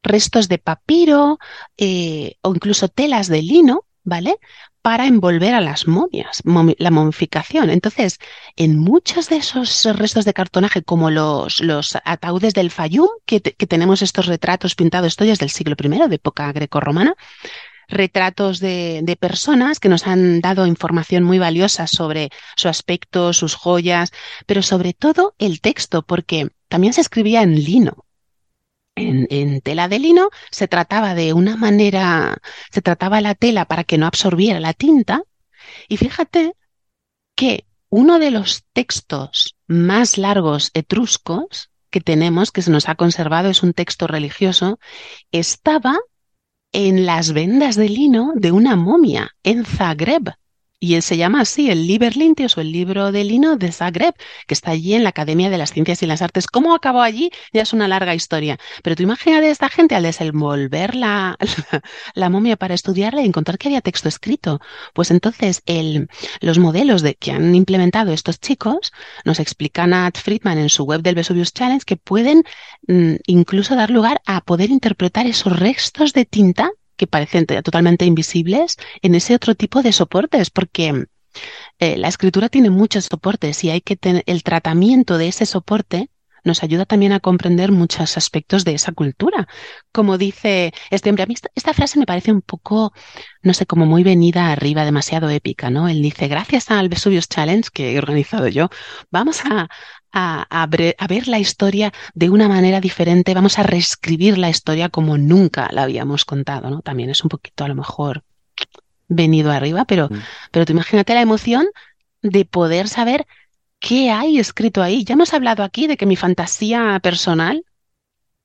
[0.03, 1.39] restos de papiro
[1.77, 4.37] eh, o incluso telas de lino, ¿vale?
[4.83, 6.43] Para envolver a las momias,
[6.79, 7.69] la momificación.
[7.69, 8.19] Entonces,
[8.57, 14.01] en muchos de esos restos de cartonaje, como los, los ataúdes del Fayum, que, tenemos
[14.01, 17.15] estos retratos pintados, esto ya es del siglo I, de época grecorromana,
[17.89, 23.55] retratos de, de, personas que nos han dado información muy valiosa sobre su aspecto, sus
[23.55, 24.13] joyas,
[24.47, 28.07] pero sobre todo el texto, porque también se escribía en lino
[29.01, 32.39] en, tela de lino se trataba de una manera,
[32.71, 35.23] se trataba la tela para que no absorbiera la tinta.
[35.89, 36.55] Y fíjate
[37.35, 43.51] que uno de los textos más largos etruscos que tenemos, que se nos ha conservado,
[43.51, 44.79] es un texto religioso,
[45.33, 45.99] estaba
[46.73, 50.35] en las vendas de lino de una momia en Zagreb,
[50.81, 54.15] y él se llama así, el Liber Lintios o el libro de lino de Zagreb,
[54.47, 56.47] que está allí en la Academia de las Ciencias y las Artes.
[56.47, 57.31] ¿Cómo acabó allí?
[57.53, 58.59] Ya es una larga historia.
[58.83, 61.37] Pero tú imagínate esta gente al desenvolver la,
[62.15, 64.61] la, momia para estudiarla y encontrar que había texto escrito.
[64.95, 66.09] Pues entonces el,
[66.41, 68.93] los modelos de, que han implementado estos chicos
[69.27, 72.43] nos explican a Friedman en su web del Vesuvius Challenge que pueden
[72.89, 78.77] mm, incluso dar lugar a poder interpretar esos restos de tinta que parecen totalmente invisibles
[79.01, 81.07] en ese otro tipo de soportes, porque
[81.79, 86.11] eh, la escritura tiene muchos soportes y hay que tener el tratamiento de ese soporte
[86.45, 89.47] nos ayuda también a comprender muchos aspectos de esa cultura.
[89.93, 92.93] Como dice este hombre, a mí esta, frase me parece un poco,
[93.43, 95.89] no sé, como muy venida arriba, demasiado épica, ¿no?
[95.89, 98.71] Él dice, gracias al Vesuvius Challenge que he organizado yo,
[99.11, 99.69] vamos a,
[100.13, 105.69] a, ver la historia de una manera diferente, vamos a reescribir la historia como nunca
[105.73, 106.83] la habíamos contado, ¿no?
[106.83, 108.25] También es un poquito a lo mejor
[109.09, 110.23] venido arriba, pero, mm.
[110.51, 111.67] pero tú imagínate la emoción
[112.23, 113.27] de poder saber
[113.79, 115.05] qué hay escrito ahí.
[115.05, 117.65] Ya hemos hablado aquí de que mi fantasía personal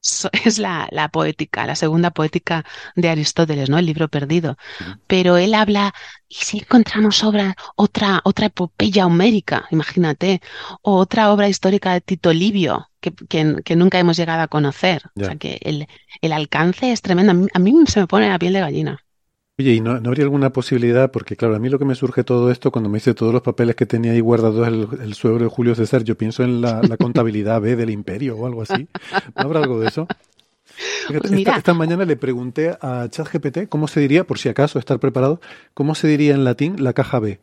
[0.46, 2.66] es la, la, poética, la segunda poética
[2.96, 3.78] de Aristóteles, ¿no?
[3.78, 4.58] El libro perdido.
[5.08, 5.94] Pero él habla,
[6.28, 10.42] ¿y si encontramos obra, otra, otra epopeya homérica, imagínate,
[10.82, 13.14] o otra obra histórica de Tito Livio, que,
[13.64, 15.04] que, nunca hemos llegado a conocer?
[15.16, 15.88] O sea que el,
[16.22, 17.32] el alcance es tremendo.
[17.32, 19.05] A mí, a mí se me pone la piel de gallina.
[19.58, 21.12] Oye, ¿y no, habría alguna posibilidad?
[21.12, 23.42] Porque claro, a mí lo que me surge todo esto, cuando me dice todos los
[23.42, 26.82] papeles que tenía ahí guardados el, el suegro de Julio César, yo pienso en la,
[27.00, 28.90] contabilidad B del imperio o algo así.
[29.36, 30.08] ¿No habrá algo de eso?
[31.08, 35.40] Pues esta, mañana le pregunté a ChatGPT cómo se diría, por si acaso estar preparado,
[35.74, 37.40] cómo se diría en latín la caja B.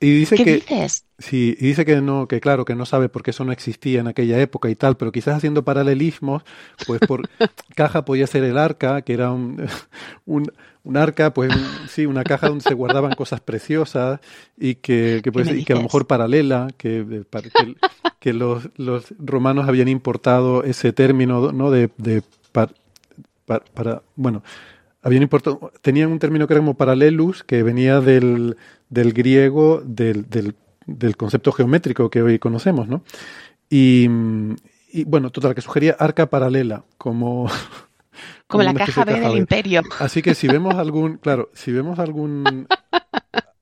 [0.00, 1.04] Y dice ¿Qué que dices?
[1.18, 4.00] sí, y dice que no, que claro, que no sabe por qué eso no existía
[4.00, 6.42] en aquella época y tal, pero quizás haciendo paralelismos,
[6.86, 7.28] pues por
[7.76, 9.62] caja podía ser el arca, que era un,
[10.24, 10.50] un
[10.82, 11.52] un arca, pues
[11.88, 14.20] sí, una caja donde se guardaban cosas preciosas
[14.56, 17.24] y que, que, pues, y que a lo mejor paralela, que,
[18.18, 21.70] que, los, los, romanos habían importado ese término, ¿no?
[21.70, 22.22] De, de
[23.74, 24.42] para, bueno,
[25.02, 28.56] habían importado, tenían un término que era como paralelus, que venía del,
[28.88, 30.54] del griego, del, del,
[30.86, 33.02] del concepto geométrico que hoy conocemos, ¿no?
[33.68, 34.08] Y,
[34.92, 37.50] y bueno, total, que sugería arca paralela como...
[38.46, 39.80] Como la caja B de del imperio.
[40.00, 42.66] Así que si vemos algún, claro, si vemos algún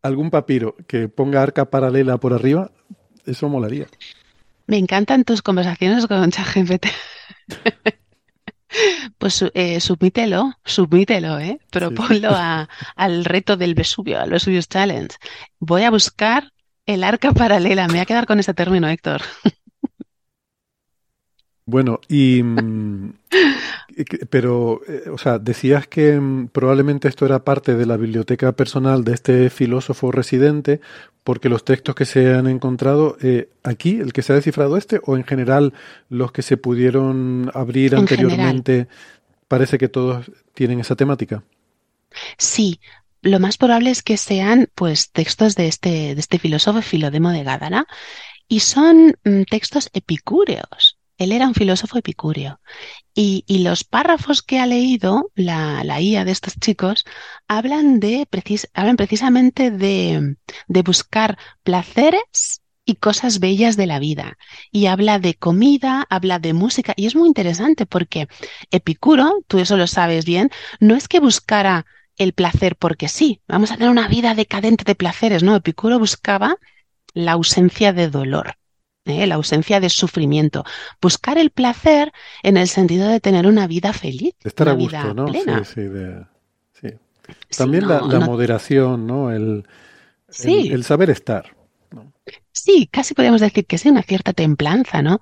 [0.02, 2.70] algún papiro que ponga arca paralela por arriba,
[3.26, 3.86] eso molaría.
[4.66, 6.86] Me encantan tus conversaciones con ChatGPT.
[9.18, 11.58] Pues eh, submítelo, submítelo, ¿eh?
[11.70, 15.16] Proponlo a- al reto del Vesubio, al Vesuvius Challenge.
[15.58, 16.52] Voy a buscar
[16.86, 17.86] el arca paralela.
[17.86, 19.22] Me voy a quedar con ese término, Héctor.
[21.68, 23.12] Bueno, y mm,
[24.30, 29.04] pero, eh, o sea, decías que mm, probablemente esto era parte de la biblioteca personal
[29.04, 30.80] de este filósofo residente,
[31.24, 34.98] porque los textos que se han encontrado eh, aquí, el que se ha descifrado este,
[35.04, 35.74] o en general
[36.08, 38.88] los que se pudieron abrir En anteriormente,
[39.46, 41.42] parece que todos tienen esa temática.
[42.38, 42.80] Sí,
[43.20, 47.44] lo más probable es que sean pues textos de este, de este filósofo Filodemo de
[47.44, 47.86] Gádara
[48.48, 50.97] y son mm, textos epicúreos.
[51.18, 52.60] Él era un filósofo epicúreo.
[53.14, 57.04] Y, y los párrafos que ha leído la, la IA de estos chicos
[57.48, 60.36] hablan de precis- hablan precisamente de,
[60.68, 64.38] de buscar placeres y cosas bellas de la vida.
[64.72, 66.94] Y habla de comida, habla de música.
[66.96, 68.28] Y es muy interesante porque
[68.70, 70.50] Epicuro, tú eso lo sabes bien,
[70.80, 74.94] no es que buscara el placer porque sí, vamos a tener una vida decadente de
[74.94, 76.56] placeres, no, Epicuro buscaba
[77.14, 78.57] la ausencia de dolor,
[79.08, 79.26] ¿eh?
[79.26, 80.64] la ausencia de sufrimiento,
[81.00, 84.74] buscar el placer en el sentido de tener una vida feliz, De estar una a
[84.74, 85.26] gusto, vida ¿no?
[85.32, 85.64] plena.
[85.64, 86.26] Sí, sí, de-
[86.80, 86.88] sí.
[87.50, 89.30] Sí, También la, no- la no- moderación, ¿no?
[89.30, 89.66] El,
[90.38, 91.56] el, el saber estar.
[92.52, 95.20] Sí, casi podemos decir que sí, una cierta templanza, ¿no?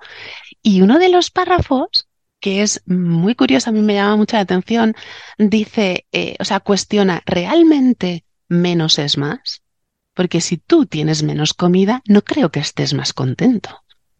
[0.63, 2.07] Y uno de los párrafos,
[2.39, 4.95] que es muy curioso, a mí me llama mucho la atención,
[5.37, 9.63] dice, eh, o sea, cuestiona, ¿realmente menos es más?
[10.17, 13.69] Porque si tú tienes menos comida, no creo que estés más contento,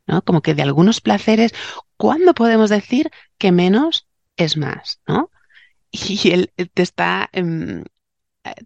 [0.08, 0.22] ¿no?
[0.24, 1.54] Como que de algunos placeres,
[1.98, 4.08] ¿cuándo podemos decir que menos
[4.38, 5.32] es más, ¿no?
[5.92, 7.84] Y él te está, em,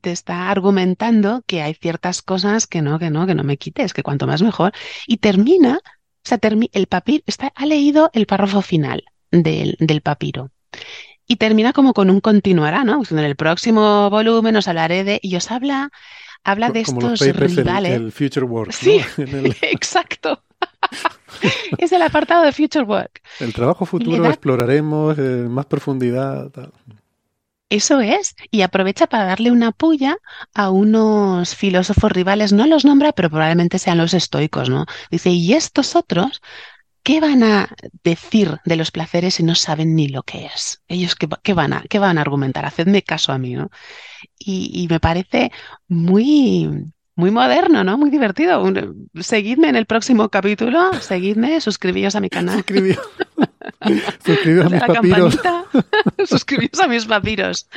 [0.01, 3.93] te está argumentando que hay ciertas cosas que no, que no, que no me quites,
[3.93, 4.73] que cuanto más mejor.
[5.07, 10.01] Y termina, o sea, termi- el papiro, está, ha leído el párrafo final del, del
[10.01, 10.51] papiro.
[11.27, 12.99] Y termina como con un continuará, ¿no?
[12.99, 15.89] Diciendo, en el próximo volumen os hablaré de, y os habla,
[16.43, 17.93] habla de Como estos rivales.
[17.93, 18.71] el Future Work.
[18.73, 19.01] Sí.
[19.17, 20.43] El, Exacto.
[21.77, 23.21] es el apartado de Future Work.
[23.39, 26.49] el trabajo futuro da- exploraremos en más profundidad.
[26.51, 26.71] tal.
[27.69, 30.17] Eso es, y aprovecha para darle una puya
[30.53, 34.85] a unos filósofos rivales, no los nombra, pero probablemente sean los estoicos, ¿no?
[35.09, 36.41] Dice, ¿y estos otros
[37.03, 37.69] qué van a
[38.03, 40.81] decir de los placeres si no saben ni lo que es?
[40.87, 43.69] Ellos qué, va- qué van a, qué van a argumentar, hacedme caso a mí, ¿no?
[44.37, 45.51] Y, y me parece
[45.87, 46.69] muy,
[47.15, 47.97] muy moderno, ¿no?
[47.97, 48.63] Muy divertido.
[48.63, 52.63] Un- seguidme en el próximo capítulo, seguidme, suscribíos a mi canal.
[52.65, 52.97] Suscribí-
[54.25, 55.39] Suscribíos a mis papiros.
[56.25, 57.67] Suscribíos a mis papiros.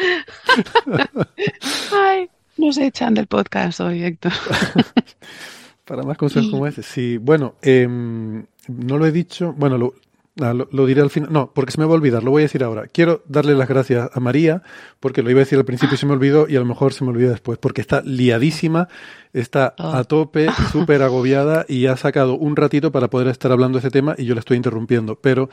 [1.92, 4.32] Ay, nos echan del podcast hoy, Héctor.
[5.84, 6.82] Para más Y- como ese.
[6.82, 9.52] Sí, bueno, em, no lo he dicho.
[9.56, 9.94] Bueno, lo,
[10.40, 11.32] ah, lo- lo diré al final.
[11.32, 12.22] No, porque se me va a olvidar.
[12.22, 12.86] Lo voy a decir ahora.
[12.86, 14.62] Quiero darle las gracias a María,
[15.00, 16.92] porque lo iba a decir al principio y se me olvidó, y a lo mejor
[16.92, 18.88] se me olvida después, porque está liadísima,
[19.32, 19.92] está Oh.
[19.92, 23.90] a tope, súper agobiada, y ha sacado un ratito para poder estar hablando de ese
[23.90, 25.16] tema, y yo le estoy interrumpiendo.
[25.16, 25.50] Pero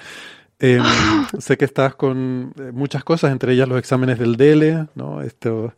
[0.60, 0.84] em,
[1.39, 5.21] sé que estás con eh, muchas cosas, entre ellas los exámenes del DELE, ¿no?
[5.24, 5.74] Esto,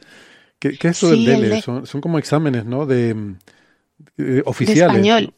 [0.60, 1.56] ¿qué, qué es eso Sí, del el DELE?
[1.56, 2.86] de- Son, son como exámenes, ¿no?
[2.86, 3.36] De, mm,
[4.17, 4.82] eh, oficiales.
[4.98, 5.34] español.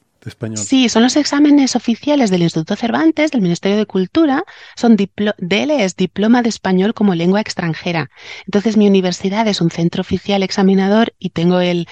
[0.64, 4.44] Sí, son los exámenes oficiales del Instituto Cervantes, del Ministerio de Cultura.
[4.76, 8.10] Son diplo- DELE es Diploma de Español como Lengua Extranjera.
[8.46, 11.88] Entonces, mi universidad es un centro oficial examinador y tengo el,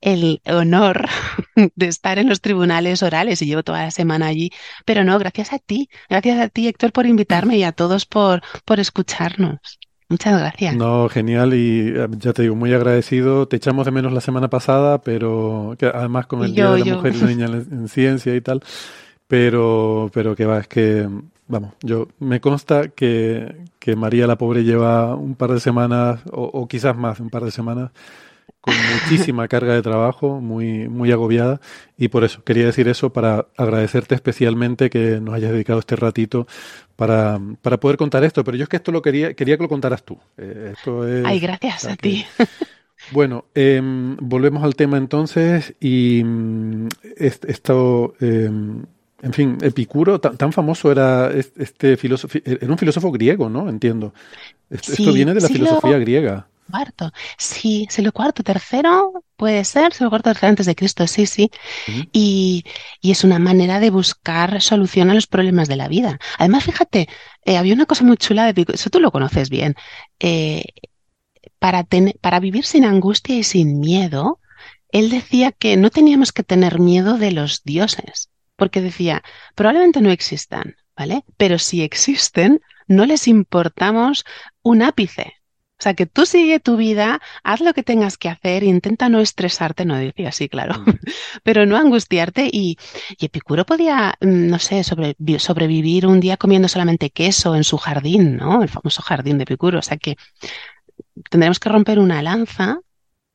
[0.00, 1.08] el honor
[1.76, 4.50] de estar en los tribunales orales y llevo toda la semana allí.
[4.84, 5.88] Pero no, gracias a ti.
[6.08, 9.78] Gracias a ti, Héctor, por invitarme y a todos por, por escucharnos.
[10.14, 10.76] Muchas gracias.
[10.76, 13.48] No, genial y eh, ya te digo, muy agradecido.
[13.48, 16.84] Te echamos de menos la semana pasada, pero que además con el Día de la
[16.84, 16.96] yo.
[16.98, 18.62] Mujer y la Niña en, en Ciencia y tal,
[19.26, 21.08] pero, pero que va, es que,
[21.48, 26.44] vamos, yo me consta que, que María la pobre lleva un par de semanas, o,
[26.44, 27.90] o quizás más, un par de semanas,
[28.60, 31.60] con muchísima carga de trabajo, muy, muy agobiada,
[31.98, 36.46] y por eso quería decir eso para agradecerte especialmente que nos hayas dedicado este ratito
[36.96, 38.42] para, para poder contar esto.
[38.44, 40.18] Pero yo es que esto lo quería, quería que lo contaras tú.
[40.38, 42.26] Eh, esto es, Ay, gracias a que- ti.
[43.10, 48.82] Bueno, em, volvemos al tema entonces y mm, est- esto, em,
[49.20, 53.68] en fin, Epicuro, tan, tan famoso era es- este filósofo, era un filósofo griego, ¿no?
[53.68, 54.14] Entiendo.
[54.70, 56.46] Esto, esto Sí, viene de la siglo- filosofía griega.
[56.70, 57.12] Cuarto.
[57.38, 61.50] Sí, siglo cuarto, tercero, Puede ser, se lo antes de Cristo, sí, sí.
[62.12, 62.64] y,
[63.00, 66.20] y, es una manera de buscar solución a los problemas de la vida.
[66.38, 67.08] Además, fíjate,
[67.44, 69.74] eh, había una cosa muy chula de eso tú lo conoces bien.
[70.20, 70.62] Eh,
[71.58, 71.84] para,
[72.20, 74.40] para vivir sin angustia y sin miedo,
[74.90, 79.22] él decía que no teníamos que tener miedo de los dioses, porque decía,
[79.56, 81.24] probablemente no existan, ¿vale?
[81.36, 84.24] Pero si existen, no les importamos
[84.62, 85.34] un ápice.
[85.78, 89.20] O sea, que tú sigue tu vida, haz lo que tengas que hacer, intenta no
[89.20, 90.84] estresarte, no decía así, claro, mm.
[91.42, 92.48] pero no angustiarte.
[92.52, 92.78] Y,
[93.20, 98.62] Epicuro podía, mm, no sé, sobrevivir un día comiendo solamente queso en su jardín, ¿no?
[98.62, 99.80] El famoso jardín de Epicuro.
[99.80, 100.16] O sea que
[101.30, 102.78] tendremos que romper una lanza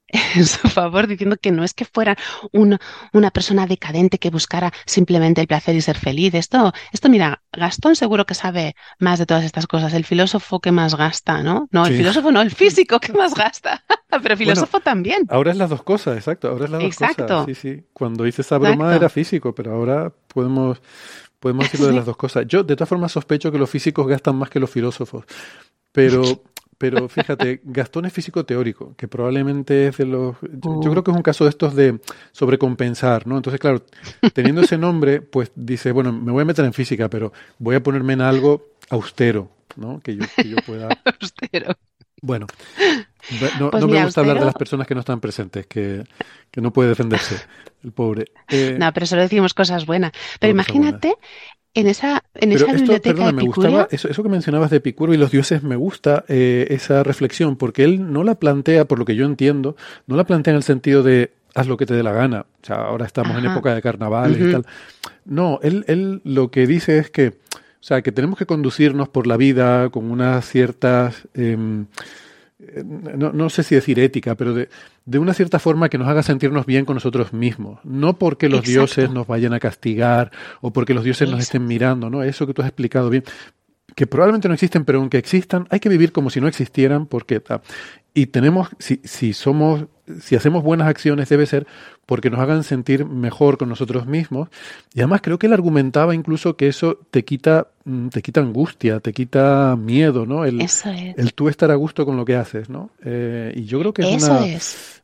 [0.35, 2.17] en su favor, diciendo que no es que fuera
[2.51, 2.79] una,
[3.13, 6.33] una, persona decadente que buscara simplemente el placer y ser feliz.
[6.33, 9.93] Esto, esto, mira, Gastón seguro que sabe más de todas estas cosas.
[9.93, 11.67] El filósofo que más gasta, ¿no?
[11.71, 13.83] No, el filósofo no, el físico que más gasta.
[14.09, 15.25] Pero el filósofo también.
[15.29, 16.49] Ahora es las dos cosas, exacto.
[16.49, 17.45] Ahora es las dos cosas.
[17.45, 17.83] Sí, sí.
[17.93, 20.81] Cuando hice esa broma era físico, pero ahora podemos,
[21.39, 22.45] podemos decirlo de las dos cosas.
[22.47, 25.25] Yo, de todas formas, sospecho que los físicos gastan más que los filósofos.
[25.91, 26.23] Pero
[26.79, 30.37] pero fíjate, Gastón es físico teórico, que probablemente es de los...
[30.41, 30.79] Yo, oh.
[30.79, 31.99] creo que es un caso de estos de
[32.31, 33.35] sobrecompensar, ¿no?
[33.35, 33.83] Entonces, claro,
[34.33, 37.83] teniendo ese nombre, pues dice, bueno, me voy a meter en física, pero voy a
[37.83, 39.99] ponerme en algo austero, ¿no?
[39.99, 40.87] Que yo, que yo pueda...
[41.21, 41.75] austero.
[42.21, 42.47] Bueno,
[43.59, 46.03] no, pues me gusta hablar de las personas que no están presentes, que,
[46.51, 47.35] que no puede defenderse
[47.83, 48.25] el pobre.
[48.49, 50.11] Eh, no, pero solo decimos cosas buenas.
[50.39, 51.15] Pero imagínate
[51.79, 55.31] en esa, en esa biblioteca me gustaba eso, eso, que mencionabas de Epicuro y los
[55.31, 59.25] dioses, me gusta eh, esa reflexión, porque él no la plantea, por lo que yo
[59.25, 59.75] entiendo,
[60.07, 62.45] no la plantea en el sentido de haz lo que te dé la gana.
[62.61, 64.65] O sea, ahora estamos en época de carnavales y tal.
[65.25, 69.27] No, él, él lo que dice es que, o sea, que tenemos que conducirnos por
[69.27, 71.27] la vida con unas ciertas...
[71.33, 71.87] Em,
[72.59, 74.69] no, no, sé si decir ética, pero de,
[75.05, 77.79] de, una cierta forma que nos haga sentirnos bien con nosotros mismos.
[77.85, 82.09] No porque los dioses nos vayan a castigar o porque los dioses nos estén mirando,
[82.09, 82.21] ¿no?
[82.21, 83.23] Eso que tú has explicado bien.
[83.95, 87.41] Que probablemente no existen, pero aunque existan, hay que vivir como si no existieran, porque.
[88.13, 89.85] Y tenemos, si, si somos
[90.21, 91.67] si hacemos buenas acciones debe ser
[92.05, 94.49] porque nos hagan sentir mejor con nosotros mismos.
[94.93, 98.99] Y además creo que él argumentaba incluso que eso te quita, mm, te quita angustia,
[98.99, 100.43] te quita miedo, ¿no?
[100.45, 100.65] El,
[101.17, 102.89] el tú estar a gusto con lo que haces, ¿no?
[103.03, 104.41] Eh, y yo creo que es una,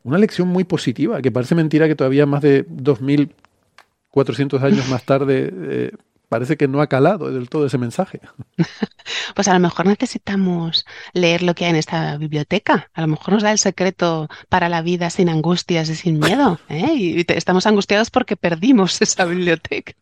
[0.04, 5.54] una lección muy positiva, que parece mentira que todavía más de 2.400 años más tarde
[5.54, 5.92] eh,
[6.30, 8.22] parece que no ha calado del todo ese mensaje.
[9.36, 12.90] Pues a lo mejor necesitamos leer lo que hay en esta biblioteca.
[12.94, 16.60] A lo mejor nos da el secreto para la vida sin angustias y sin miedo.
[16.70, 16.94] ¿eh?
[16.94, 19.94] Y estamos angustiados porque perdimos esa biblioteca.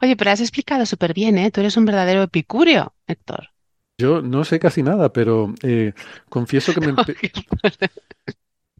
[0.00, 1.50] Oye, pero has explicado súper bien, ¿eh?
[1.50, 3.50] Tú eres un verdadero epicúreo, Héctor.
[3.98, 5.92] Yo no sé casi nada, pero eh,
[6.28, 6.94] confieso que me...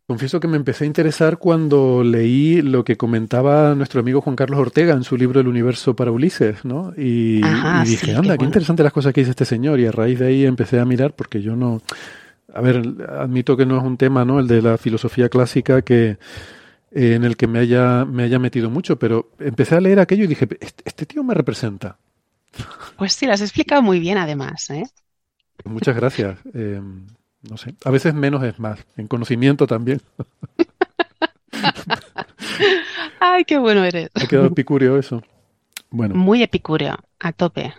[0.09, 4.59] Confieso que me empecé a interesar cuando leí lo que comentaba nuestro amigo Juan Carlos
[4.59, 6.95] Ortega en su libro El universo para Ulises, ¿no?
[6.97, 7.43] Y,
[7.85, 9.79] dije, anda, qué, interesante las cosas que dice este señor.
[9.81, 11.83] Y a raíz de ahí empecé a mirar porque yo no...
[12.55, 14.41] A ver, admito que no es un tema, ¿no?
[14.41, 16.17] El de la filosofía clásica que
[16.91, 20.25] eh, en el que me haya, me haya metido mucho, pero empecé a leer aquello
[20.25, 21.99] y dije, este, este tío me representa.
[22.97, 24.85] Pues sí, lo has explicado muy bien además, ¿eh?
[25.67, 26.39] Muchas gracias.
[26.55, 26.81] Eh,
[27.43, 30.03] no sé, a veces menos es más, en conocimiento también.
[33.21, 34.11] Ay, qué bueno eres.
[34.15, 35.23] Ha quedado epicúreo eso.
[35.91, 36.15] Bueno.
[36.15, 37.75] Muy epicúreo, a tope.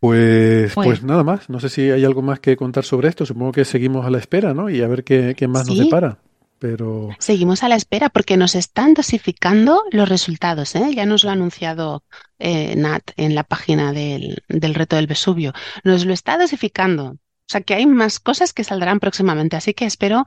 [0.00, 1.48] Pues, pues nada más.
[1.48, 3.26] No sé si hay algo más que contar sobre esto.
[3.26, 4.70] Supongo que seguimos a la espera, ¿no?
[4.70, 6.18] Y a ver qué, más nos depara.
[6.58, 7.10] Pero...
[7.20, 10.74] Seguimos a la espera porque nos están dosificando los resultados.
[10.74, 10.90] ¿eh?
[10.94, 12.02] Ya nos lo ha anunciado
[12.38, 15.52] eh, Nat en la página del, del reto del Vesubio.
[15.84, 17.16] Nos lo está dosificando.
[17.48, 20.26] O sea que hay más cosas que saldrán próximamente, así que espero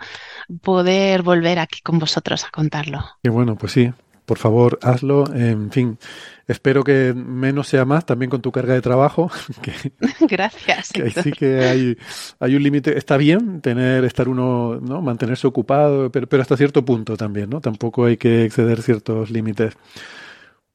[0.64, 3.04] poder volver aquí con vosotros a contarlo.
[3.22, 3.92] Qué bueno, pues sí,
[4.26, 5.32] por favor, hazlo.
[5.32, 6.00] En fin,
[6.48, 9.30] espero que menos sea más, también con tu carga de trabajo.
[10.22, 10.90] Gracias.
[10.92, 11.98] Que sí que hay,
[12.40, 12.98] hay un límite.
[12.98, 15.02] Está bien tener, estar uno, ¿no?
[15.04, 17.62] mantenerse ocupado, pero, pero hasta cierto punto también, ¿no?
[17.62, 19.76] Tampoco hay que exceder ciertos límites.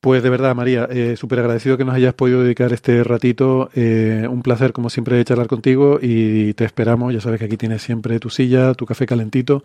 [0.07, 3.71] Pues de verdad, María, eh, súper agradecido que nos hayas podido dedicar este ratito.
[3.75, 7.13] Eh, un placer, como siempre, charlar contigo y te esperamos.
[7.13, 9.65] Ya sabes que aquí tienes siempre tu silla, tu café calentito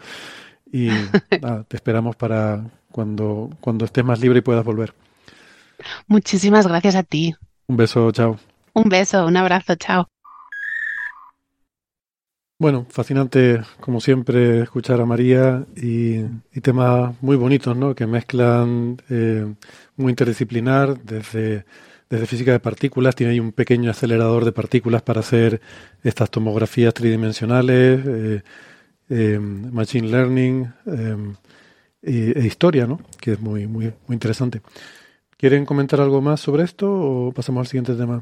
[0.66, 0.90] y
[1.68, 4.96] te esperamos para cuando, cuando estés más libre y puedas volver.
[6.08, 7.36] Muchísimas gracias a ti.
[7.68, 8.40] Un beso, chao.
[8.74, 10.08] Un beso, un abrazo, chao.
[12.62, 16.22] Bueno, fascinante, como siempre, escuchar a María y,
[16.62, 17.96] temas muy bonitos, ¿no?
[17.96, 19.52] Que mezclan eh,
[20.02, 21.66] muy interdisciplinar desde,
[22.10, 23.16] desde física de partículas.
[23.16, 25.62] Tiene ahí un pequeño acelerador de partículas para hacer
[26.04, 28.42] estas tomografías tridimensionales.
[29.14, 30.74] Eh, machine learning
[32.02, 33.00] e, e, historia, ¿no?
[33.20, 34.62] Que es muy, muy, muy interesante.
[35.38, 38.22] ¿Quieren comentar algo más sobre esto o pasamos al siguiente tema?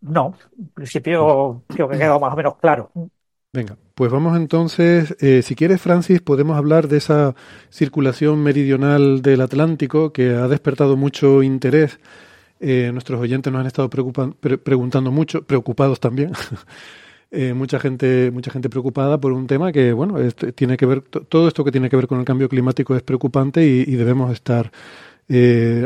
[0.00, 2.90] no, en principio creo que ha quedado más o menos claro.
[3.54, 7.36] Venga, pues vamos entonces, eh, si quieres Francis, podemos hablar de esa
[7.70, 12.00] circulación meridional del Atlántico que ha despertado mucho interés.
[12.58, 16.32] Eh, nuestros oyentes nos han estado preguntando mucho, preocupados también.
[17.30, 20.16] eh, mucha gente, mucha gente preocupada por un tema que, bueno,
[20.56, 23.64] tiene que ver, todo esto que tiene que ver con el cambio climático es preocupante
[23.64, 24.72] y, debemos estar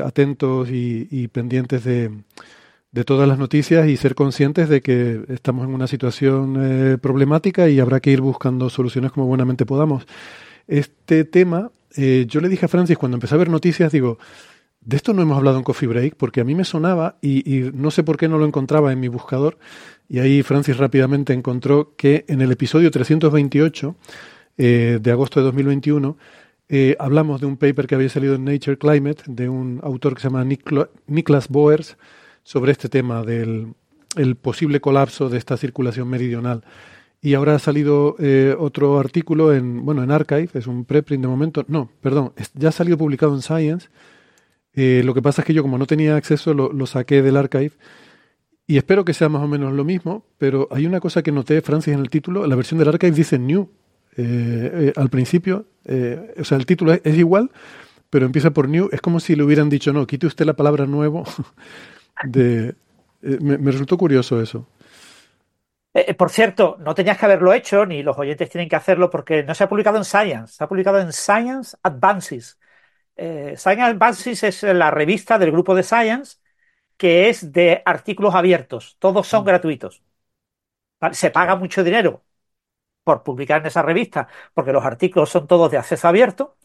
[0.02, 2.12] atentos y pendientes de,
[2.92, 7.68] de todas las noticias y ser conscientes de que estamos en una situación eh, problemática
[7.68, 10.06] y habrá que ir buscando soluciones como buenamente podamos.
[10.66, 14.18] Este tema, eh, yo le dije a Francis cuando empecé a ver noticias, digo,
[14.80, 17.90] de esto no hemos hablado en Coffee Break porque a mí me sonaba y, no
[17.90, 19.58] sé por qué no lo encontraba en mi buscador.
[20.08, 23.96] Y ahí Francis rápidamente encontró que en el episodio 328
[24.56, 26.16] eh, de agosto de 2021
[26.98, 30.28] hablamos de un paper que había salido en Nature Climate de un autor que se
[30.28, 31.96] llama Niklas Boers
[32.48, 33.74] sobre este tema del
[34.16, 36.64] el posible colapso de esta circulación meridional.
[37.20, 41.28] Y ahora ha salido eh, otro artículo en, bueno, en Archive, es un preprint de
[41.28, 43.88] momento, no, perdón, ya ha salido publicado en Science.
[44.72, 47.72] Eh, lo que pasa es que yo como no tenía acceso lo, saqué del Archive
[48.66, 51.60] y espero que sea más o menos lo mismo, pero hay una cosa que noté,
[51.60, 53.68] Francis, en el título, la versión del Archive dice New.
[54.16, 55.66] Eh, al principio,
[56.40, 57.50] o sea, el título es, es igual,
[58.08, 60.86] pero empieza por New, es como si le hubieran dicho, no, quite usted la palabra
[60.86, 61.24] nuevo
[62.24, 62.74] de,
[63.22, 64.66] eh, me, resultó curioso eso.
[65.94, 69.10] Eh, eh, por cierto, no tenías que haberlo hecho, ni los oyentes tienen que hacerlo,
[69.10, 72.58] porque no se ha publicado en Science, se ha publicado en Science Advances.
[73.16, 76.38] Science Advances es la revista del grupo de Science
[76.96, 79.46] que es de artículos abiertos, todos son mm.
[79.46, 80.02] gratuitos.
[81.12, 82.24] Se paga mucho dinero
[83.04, 86.58] por publicar en esa revista, porque los artículos son todos de acceso abierto,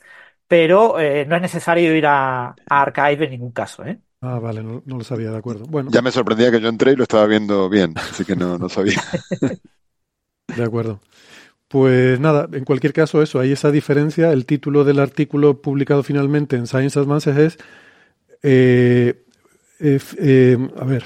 [0.47, 0.95] pero
[1.28, 3.86] no es necesario ir a, a Archive en ningún caso.
[3.86, 3.99] ¿eh?
[4.26, 5.66] Ah, vale, no, lo sabía, de acuerdo.
[5.66, 5.92] Bueno.
[5.92, 8.70] Ya me sorprendía que yo entré y lo estaba viendo bien, así que no, no
[8.70, 9.04] sabía.
[10.56, 11.02] de acuerdo.
[11.68, 14.32] Pues nada, en cualquier caso eso, hay esa diferencia.
[14.32, 17.58] El título del artículo publicado finalmente en Science Advances es,
[18.44, 19.26] eh,
[19.82, 21.04] eh, a ver,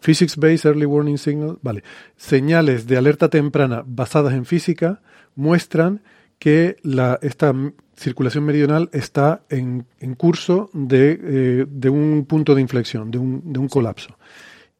[0.00, 1.84] Physics Based Early Warning Signal, vale,
[2.16, 5.02] señales de alerta temprana basadas en física
[5.34, 6.00] muestran
[6.38, 7.52] que la, esta
[7.98, 13.52] circulación meridional está en, en curso de, eh, de, un punto de inflexión, de un,
[13.52, 14.16] de un colapso.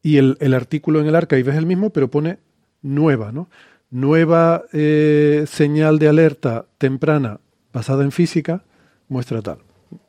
[0.01, 2.39] Y el, el, artículo en el archive es el mismo, pero pone
[2.81, 3.49] nueva, ¿no?
[3.91, 7.39] Nueva eh, señal de alerta temprana
[7.73, 8.63] basada en física
[9.09, 9.59] muestra tal.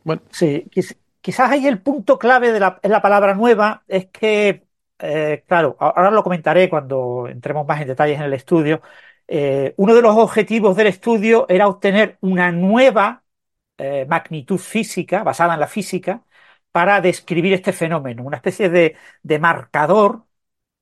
[0.04, 0.22] Bueno.
[0.30, 0.66] Sí,
[1.20, 4.64] quizás ahí el punto clave de la, la palabra nueva es que,
[4.98, 8.82] eh, claro, ahora lo comentaré cuando entremos más en detalles en el estudio,
[9.30, 13.24] eh, uno de los objetivos del estudio era obtener una nueva
[13.78, 16.24] eh, magnitud física, basada en la física,
[16.72, 18.96] para describir este fenómeno, una especie de,
[19.40, 20.26] marcador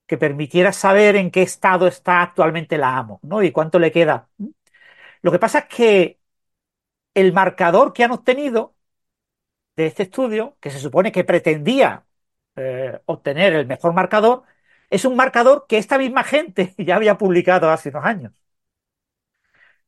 [0.07, 3.42] que permitiera saber en qué estado está actualmente la AMO ¿no?
[3.42, 4.28] y cuánto le queda.
[5.22, 6.20] Lo que pasa es que
[7.14, 8.76] el marcador que han obtenido
[9.76, 12.07] de este estudio, que se supone que pretendía
[12.57, 14.44] eh, obtener el mejor marcador,
[14.91, 18.32] es un marcador que esta misma gente ya había publicado hace unos años.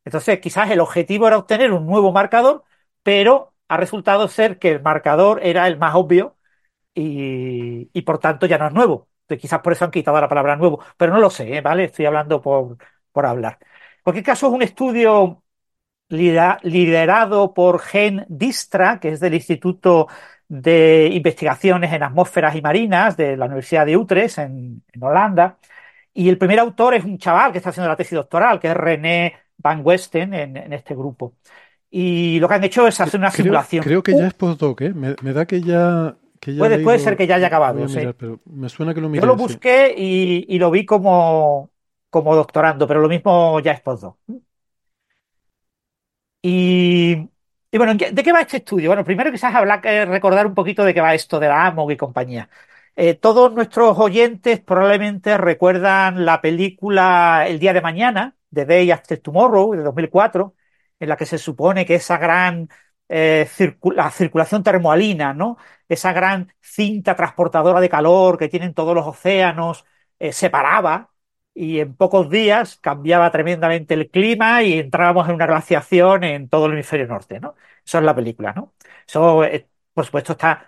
[0.05, 2.65] Entonces, quizás el objetivo era obtener un nuevo marcador,
[3.03, 6.37] pero ha resultado ser que el marcador era el más obvio
[6.95, 9.09] y, por tanto ya no es nuevo.
[9.29, 11.61] Quizás por eso han quitado la palabra nuevo, pero no lo sé, ¿eh?
[11.61, 11.85] ¿vale?
[11.85, 12.77] Estoy hablando por,
[13.13, 13.59] por hablar.
[13.61, 15.45] En cualquier caso, es un estudio
[16.11, 20.09] liderado por Gen Distra, que es del Instituto
[20.51, 25.59] de Investigaciones en Atmósferas y Marinas de la Universidad de Utrecht, en, Holanda.
[26.13, 28.75] Y el primer autor es un chaval que está haciendo la tesis doctoral, que es
[28.75, 31.35] René Van Westen, en, este grupo.
[31.89, 33.85] Y lo que han hecho es hacer una simulación.
[33.85, 34.93] Creo que ya es postdoc, ¿eh?
[34.93, 36.17] Me, da que ya.
[36.59, 37.87] puede, ser que ya haya acabado.
[38.19, 41.71] pero me suena que lo Yo lo busqué y, lo vi como,
[42.11, 44.17] como doctorando, pero lo mismo ya es postdoc.
[46.43, 47.29] Y
[47.73, 48.91] y bueno, ¿de qué va este estudio?
[48.91, 51.93] Bueno, primero quizás hablar, eh, recordar un poquito de qué va esto de la AMOG
[51.93, 52.51] y compañía.
[52.97, 59.18] Eh, todos nuestros oyentes probablemente recuerdan la película El día de mañana, de Day After
[59.21, 60.55] Tomorrow, de 2004,
[60.99, 62.68] en la que se supone que esa gran
[63.09, 63.49] eh,
[63.95, 65.57] la circulación termoalina, ¿no?
[65.89, 69.85] Esa gran cinta transportadora de calor que tienen todos los océanos,
[70.33, 71.10] se paraba
[71.55, 76.67] y en pocos días cambiaba tremendamente el clima y entrábamos en una glaciación en todo
[76.67, 77.55] el hemisferio norte, ¿no?
[77.85, 78.75] Eso es la película, ¿no?
[79.07, 80.67] Eso, eh, por supuesto, está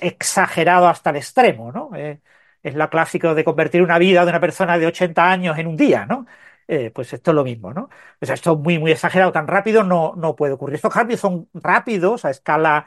[0.00, 1.90] exagerado hasta el extremo, ¿no?
[1.96, 2.20] Eh,
[2.62, 5.76] es la clásica de convertir una vida de una persona de 80 años en un
[5.76, 6.26] día, ¿no?
[6.68, 7.88] eh, pues esto es lo mismo, ¿no?
[8.20, 10.76] O sea, esto es muy, muy exagerado, tan rápido no, no puede ocurrir.
[10.76, 12.86] Estos cambios son rápidos a escala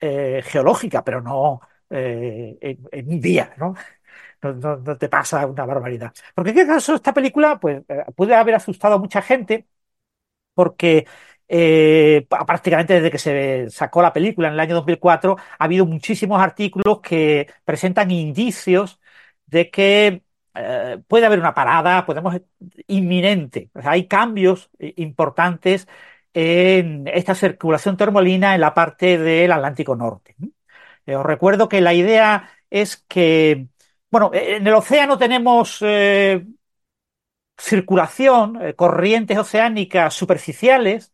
[0.00, 1.60] geológica, pero no
[1.90, 2.58] eh,
[2.92, 3.74] en, un día, ¿no?
[4.54, 6.12] No, te pasa una barbaridad.
[6.34, 7.82] Porque en qué caso esta película pues,
[8.14, 9.66] puede haber asustado a mucha gente
[10.54, 11.06] porque
[11.48, 16.40] eh, prácticamente desde que se sacó la película en el año 2004, ha habido muchísimos
[16.42, 19.00] artículos que presentan indicios
[19.46, 20.22] de que
[20.54, 22.36] eh, puede haber una parada, podemos
[22.86, 23.70] inminente.
[23.74, 25.86] hay cambios importantes
[26.34, 30.36] en esta circulación termolina en la parte del Atlántico Norte.
[31.06, 33.68] Eh, os recuerdo que la idea es que,
[34.18, 35.82] bueno, en el océano tenemos
[37.58, 41.12] circulación, corrientes oceánicas superficiales,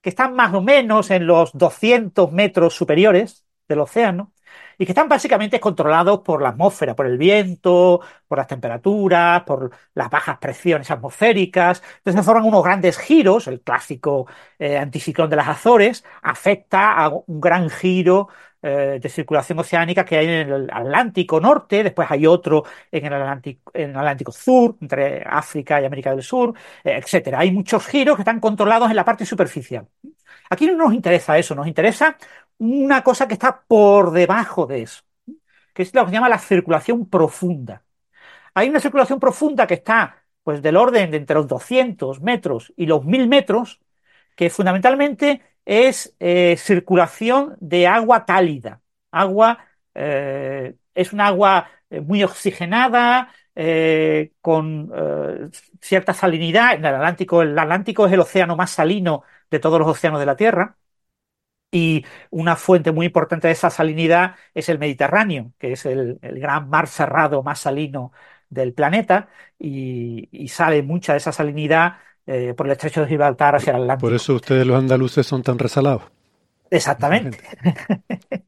[0.00, 4.32] que están más o menos en los 200 metros superiores del océano
[4.78, 9.70] y que están básicamente controlados por la atmósfera, por el viento, por las temperaturas, por
[9.94, 11.82] las bajas presiones atmosféricas.
[11.98, 14.26] Entonces se forman unos grandes giros, el clásico
[14.58, 18.28] eh, anticiclón de las Azores afecta a un gran giro
[18.66, 23.12] eh, de circulación oceánica que hay en el Atlántico Norte, después hay otro en el
[23.12, 27.40] Atlántico, en Atlántico Sur, entre África y América del Sur, eh, etcétera.
[27.40, 29.86] Hay muchos giros que están controlados en la parte superficial.
[30.48, 32.16] Aquí no nos interesa eso, nos interesa
[32.58, 35.02] una cosa que está por debajo de eso,
[35.74, 37.84] que es lo que se llama la circulación profunda.
[38.54, 42.86] Hay una circulación profunda que está pues del orden de entre los 200 metros y
[42.86, 43.80] los 1000 metros,
[44.36, 48.82] que fundamentalmente es eh, circulación de agua cálida.
[49.10, 49.58] Agua
[49.94, 53.32] eh, es un agua eh, muy oxigenada,
[54.40, 54.90] con
[55.80, 56.74] cierta salinidad.
[56.74, 60.26] En el Atlántico, el Atlántico es el océano más salino de todos los océanos de
[60.26, 60.76] la Tierra.
[61.70, 66.68] Y una fuente muy importante de esa salinidad es el Mediterráneo, que es el, gran
[66.68, 68.12] mar cerrado más salino
[68.48, 71.94] del planeta, y, y sale mucha de esa salinidad
[72.26, 74.06] eh, por el estrecho de Gibraltar hacia el Atlántico.
[74.06, 76.02] Por eso ustedes los andaluces son tan resalados.
[76.70, 77.38] Exactamente.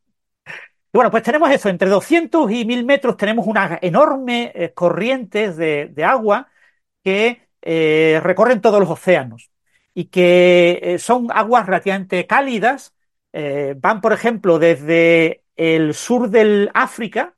[0.93, 6.05] bueno, pues tenemos eso, entre 200 y 1000 metros tenemos unas enormes eh, corrientes de,
[6.05, 6.49] agua
[7.05, 9.51] que eh, recorren todos los océanos
[9.95, 12.95] y que son aguas relativamente cálidas.
[13.33, 17.35] van, por ejemplo, desde el sur del África,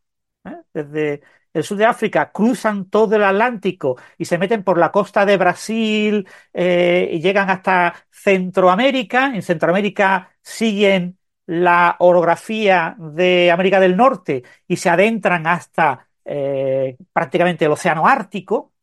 [0.72, 1.22] desde
[1.52, 5.36] el sur de África, cruzan todo el Atlántico y se meten por la costa de
[5.36, 9.32] Brasil eh, y llegan hasta Centroamérica.
[9.34, 17.64] En Centroamérica siguen la orografía de América del Norte y se adentran hasta eh, prácticamente
[17.64, 18.74] el Océano Ártico,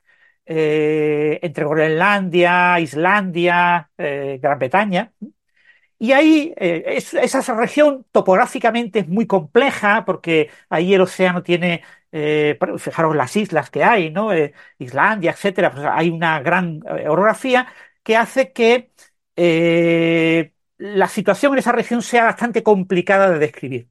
[0.45, 5.11] eh, entre Groenlandia, Islandia, Gran Bretaña.
[5.97, 11.83] Y ahí, esa región topográficamente es muy compleja porque ahí el océano tiene
[12.17, 14.31] eh, fijaros las islas que hay, ¿no?
[14.31, 17.67] Eh, Islandia, etcétera, pues hay una gran eh, orografía
[18.03, 18.91] que hace que
[20.77, 23.89] la situación en esa región sea bastante complicada de describir.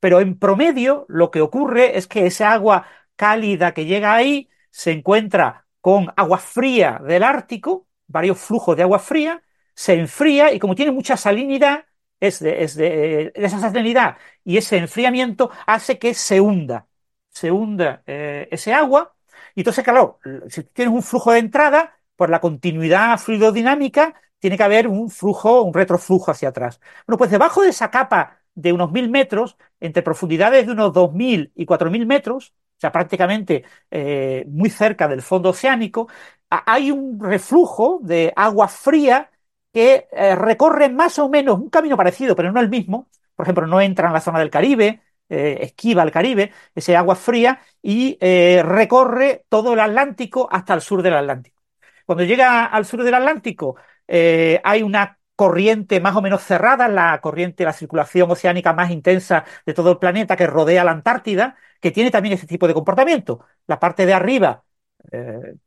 [0.00, 4.92] Pero en promedio lo que ocurre es que esa agua cálida que llega ahí se
[4.92, 9.42] encuentra con agua fría del Ártico, varios flujos de agua fría,
[9.74, 11.86] se enfría y como tiene mucha salinidad,
[12.20, 16.86] es de esa salinidad y ese enfriamiento hace que se hunda
[17.34, 19.14] se hunda eh, ese agua.
[19.54, 20.18] Y entonces, claro,
[20.48, 25.62] si tienes un flujo de entrada, por la continuidad fluidodinámica, tiene que haber un flujo,
[25.62, 26.80] un retroflujo hacia atrás.
[27.06, 31.12] Bueno, pues debajo de esa capa de unos mil metros, entre profundidades de unos dos
[31.12, 36.08] mil y cuatro mil metros, o sea, prácticamente eh, muy cerca del fondo oceánico,
[36.50, 39.30] hay un reflujo de agua fría
[39.72, 43.08] que eh, recorre más o menos un camino parecido, pero no el mismo.
[43.34, 47.16] Por ejemplo, no entra en la zona del Caribe, eh, esquiva el Caribe, ese agua
[47.16, 51.60] fría, y eh, recorre todo el Atlántico hasta el sur del Atlántico.
[52.06, 53.76] Cuando llega al sur del Atlántico,
[54.08, 59.44] eh, hay una corriente más o menos cerrada, la corriente, la circulación oceánica más intensa
[59.66, 63.44] de todo el planeta que rodea la Antártida, que tiene también ese tipo de comportamiento.
[63.66, 64.64] La parte de arriba,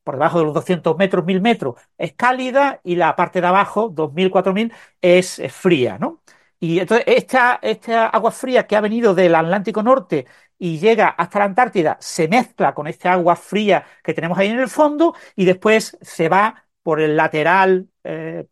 [0.04, 3.90] por debajo de los 200 metros, 1000 metros, es cálida y la parte de abajo,
[3.90, 6.22] 2000, 4000, es, es fría, ¿no?
[6.60, 10.26] Y entonces esta, esta agua fría que ha venido del Atlántico Norte
[10.58, 14.60] y llega hasta la Antártida se mezcla con esta agua fría que tenemos ahí en
[14.60, 18.48] el fondo y después se va por el lateral eh,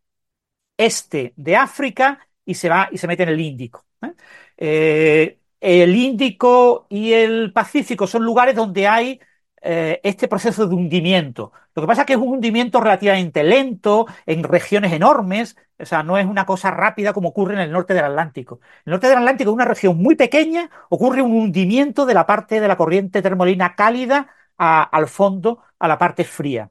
[0.77, 3.85] este de África y se va y se mete en el Índico.
[4.01, 4.13] ¿eh?
[4.57, 9.19] Eh, el Índico y el Pacífico son lugares donde hay
[9.65, 11.51] este proceso de hundimiento.
[11.73, 16.03] Lo que pasa es que es un hundimiento relativamente lento, en regiones enormes, o sea,
[16.03, 18.59] no es una cosa rápida como ocurre en el norte del Atlántico.
[18.61, 22.61] En el norte del Atlántico, una región muy pequeña, ocurre un hundimiento de la parte
[22.61, 26.69] de la corriente termolina cálida al fondo, a la parte fría.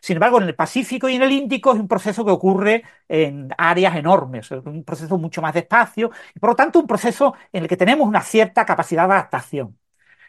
[0.00, 3.50] Sin embargo, en el Pacífico y en el Índico es un proceso que ocurre en
[3.56, 7.62] áreas enormes, es un proceso mucho más despacio y por lo tanto un proceso en
[7.62, 9.78] el que tenemos una cierta capacidad de adaptación.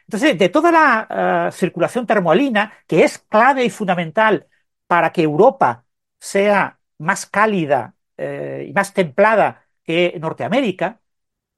[0.07, 4.47] Entonces, de toda la uh, circulación termoalina, que es clave y fundamental
[4.87, 5.85] para que Europa
[6.19, 11.01] sea más cálida eh, y más templada que Norteamérica,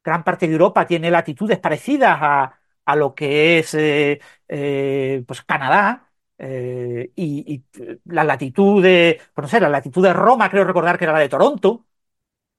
[0.04, 5.42] gran parte de Europa tiene latitudes parecidas a, a lo que es eh, eh, pues
[5.44, 7.66] Canadá, eh, y, y,
[8.06, 11.20] la latitud de, pues no sé, la latitud de Roma, creo recordar que era la
[11.20, 11.87] de Toronto,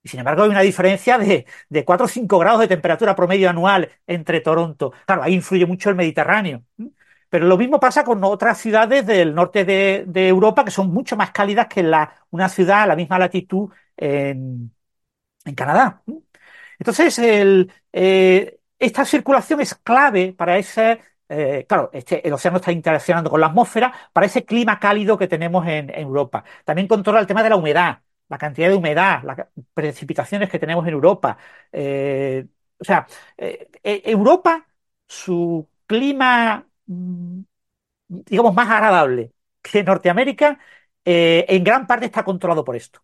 [0.03, 3.49] y sin embargo hay una diferencia de, de 4 o 5 grados de temperatura promedio
[3.49, 4.93] anual entre Toronto.
[5.05, 6.63] Claro, ahí influye mucho el Mediterráneo.
[7.29, 11.31] Pero lo mismo pasa con otras ciudades del norte de, Europa que son mucho más
[11.31, 14.71] cálidas que la, una ciudad a la misma latitud en,
[15.45, 16.03] en Canadá.
[16.79, 17.19] Entonces,
[17.93, 23.39] eh, esta circulación es clave para ese eh, claro, este, el océano está interaccionando con
[23.39, 26.43] la atmósfera para ese clima cálido que tenemos en, en, Europa.
[26.65, 27.99] También controla el tema de la humedad,
[28.29, 31.37] la cantidad de humedad, las precipitaciones que tenemos en Europa.
[31.71, 32.45] Eh,
[32.79, 33.05] o sea,
[33.37, 34.65] eh, Europa,
[35.07, 37.39] su clima, mm,
[38.07, 40.59] digamos, más agradable que Norteamérica,
[41.03, 43.01] eh, en gran parte está controlado por esto.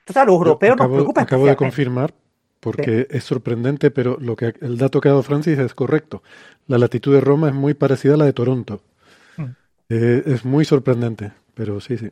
[0.00, 1.22] Entonces, a los europeos acabo, nos preocupa.
[1.22, 2.14] Acabo de confirmar
[2.60, 3.16] porque sí.
[3.16, 6.22] es sorprendente, pero lo que el dato que ha dado Francis es correcto.
[6.66, 8.80] La latitud de Roma es muy parecida a la de Toronto.
[9.36, 9.44] Mm.
[9.90, 12.10] Es muy sorprendente, pero sí, sí.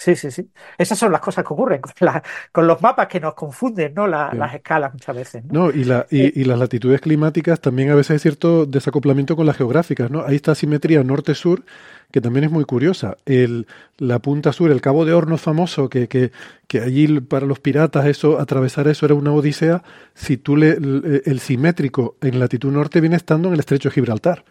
[0.00, 0.48] Sí, sí, sí.
[0.78, 2.22] Esas son las cosas que ocurren con, la,
[2.52, 4.06] con los mapas que nos confunden, ¿no?
[4.06, 4.38] La, sí.
[4.38, 5.44] Las escalas muchas veces.
[5.44, 8.64] No, no y, la, y, eh, y, las latitudes climáticas también a veces hay cierto
[8.64, 10.24] desacoplamiento con las geográficas, ¿no?
[10.24, 11.64] Hay esta simetría norte-sur
[12.10, 13.18] que también es muy curiosa.
[13.26, 13.66] El,
[13.98, 16.32] la punta sur, el Cabo de Hornos famoso, que, que,
[16.66, 19.82] que, allí para los piratas eso, atravesar eso era una odisea,
[20.14, 23.96] si tú le, el, el simétrico en latitud norte viene estando en el estrecho de
[23.96, 24.44] Gibraltar.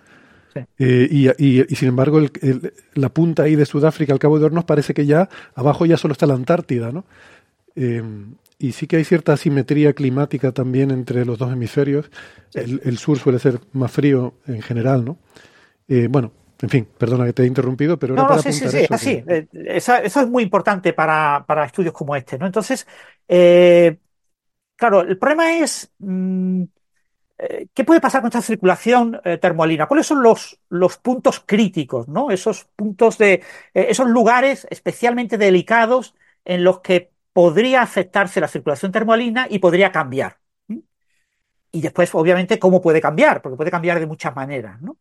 [0.54, 0.60] Sí.
[0.80, 4.40] Eh, y, y, y, sin embargo, el, el, la punta ahí de Sudáfrica, el Cabo
[4.40, 7.06] de Hornos, parece que ya abajo ya solo está la Antártida, ¿no?
[7.76, 8.04] Eh,
[8.58, 12.10] y sí que hay cierta asimetría climática también entre los dos hemisferios.
[12.50, 12.60] Sí.
[12.60, 15.18] El, el, sur suele ser más frío en general, ¿no?
[15.88, 16.32] Eh, bueno,
[16.62, 18.78] en fin, perdona que te he interrumpido, pero no, era no, para sí, sí, sí,
[18.80, 19.24] eso así.
[19.24, 19.48] que...
[19.54, 22.46] Eso, eso, es muy importante para, para, estudios como este, ¿no?
[22.46, 22.86] Entonces,
[23.28, 23.98] eh,
[24.76, 26.64] claro, el problema es mmm,
[27.74, 29.88] ¿qué puede pasar con esta circulación eh, termoalina?
[29.88, 30.60] ¿Cuáles son los,
[31.02, 32.32] puntos críticos, ¿no?
[32.32, 38.92] Esos puntos de, eh, esos lugares especialmente delicados en los que podría afectarse la circulación
[38.92, 40.40] termoalina y podría cambiar.
[41.72, 44.98] Y después, obviamente, cómo puede cambiar, porque puede cambiar de muchas maneras, ¿no?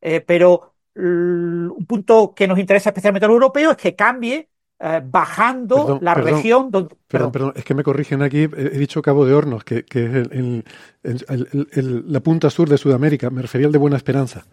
[0.00, 4.49] Eh, pero un punto que nos interesa especialmente a los europeos es que cambie
[4.82, 6.96] eh, bajando perdón, la perdón, región donde.
[7.06, 10.14] Perdón, perdón, es que me corrigen aquí, he dicho Cabo de Hornos, que, que es
[10.14, 10.64] el,
[11.02, 14.44] el, el, la punta sur de Sudamérica, me refería al de Buena Esperanza.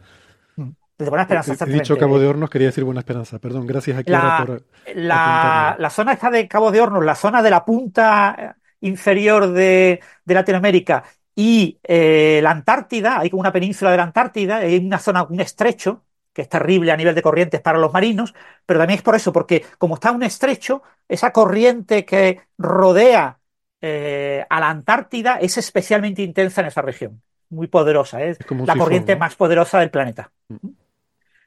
[0.57, 3.97] Mm, De Buena Esperanza, He dicho Cabo de Hornos, quería decir Buena Esperanza, perdón, gracias
[3.97, 4.63] aquí la, por.
[4.95, 10.01] La, la, zona está de Cabo de Hornos, la zona de la punta inferior de,
[10.25, 11.03] de Latinoamérica
[11.39, 15.39] y eh, la Antártida, hay como una península de la Antártida, hay una zona, un
[15.39, 16.03] estrecho,
[16.37, 19.33] que es terrible a nivel de corrientes para los marinos, pero también es por eso,
[19.33, 23.39] porque como está un estrecho, esa corriente que rodea
[23.81, 28.29] eh, a la Antártida es especialmente intensa en esa región, muy poderosa, ¿eh?
[28.29, 29.19] es, la corriente ¿no?
[29.21, 30.31] más poderosa del planeta.
[30.49, 30.67] Mm.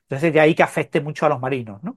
[0.09, 1.81] Entonces, de ahí que afecte mucho a los marinos.
[1.85, 1.97] ¿no?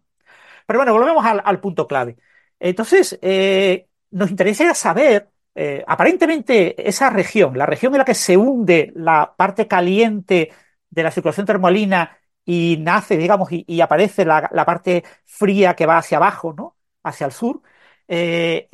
[0.67, 2.15] Pero bueno, volvemos al, al punto clave.
[2.59, 8.37] Entonces, eh, nos interesa saber, eh, aparentemente, esa región, la región en la que se
[8.37, 10.51] hunde la parte caliente
[10.91, 15.97] de la circulación termolina y nace, digamos, y, aparece la, la, parte fría que va
[15.97, 16.77] hacia abajo, ¿no?
[17.03, 17.61] Hacia el sur.
[18.07, 18.69] Eh,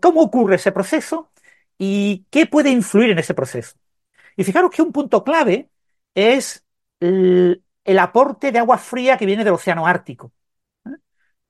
[0.00, 1.30] ¿Cómo ocurre ese proceso
[1.78, 3.76] y qué puede influir en ese proceso?
[4.36, 5.70] Y fijaros que un punto clave
[6.14, 6.64] es
[7.00, 10.32] el, el aporte de agua fría que viene del océano Ártico.
[10.86, 10.90] ¿eh?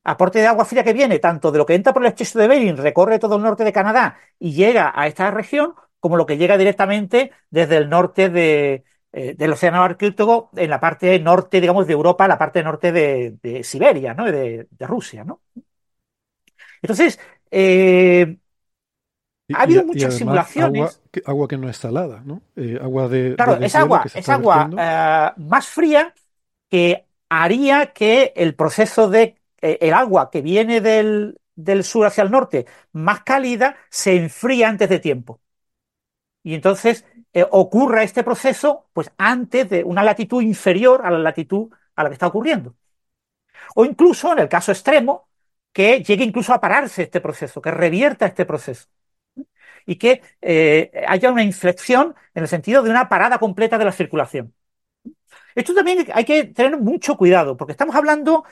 [0.05, 2.49] Aporte de agua fría que viene tanto de lo que entra por el estrecho de
[2.49, 6.37] Bering, recorre todo el norte de Canadá y llega a esta región, como lo que
[6.39, 8.85] llega directamente desde el norte de,
[9.17, 13.37] eh, del océano Ártico en la parte norte, digamos, de Europa, la parte norte de,
[13.41, 14.25] de Siberia, ¿no?
[14.25, 15.41] De, de, Rusia, ¿no?
[16.83, 18.37] Entonces, eh,
[19.53, 20.83] ha habido y, muchas y simulaciones.
[20.83, 22.43] Agua que, agua que, no es salada, ¿no?
[22.57, 23.37] Eh, agua de.
[23.37, 26.13] Claro, es agua, es agua uh, más fría
[26.69, 32.33] que haría que el proceso de el agua que viene del, del sur hacia el
[32.33, 35.41] norte, más cálida, se enfría antes de tiempo.
[36.43, 37.05] Y entonces
[37.35, 42.09] eh, ocurra este proceso pues antes de una latitud inferior a la latitud a la
[42.09, 42.75] que está ocurriendo.
[43.75, 45.29] O incluso, en el caso extremo,
[45.73, 48.89] que llegue incluso a pararse este proceso, que revierta este proceso.
[49.87, 53.93] Y que eh, haya una inflexión en el sentido de una parada completa de la
[53.93, 54.55] circulación.
[55.55, 58.45] Esto también hay que tener mucho cuidado, porque estamos hablando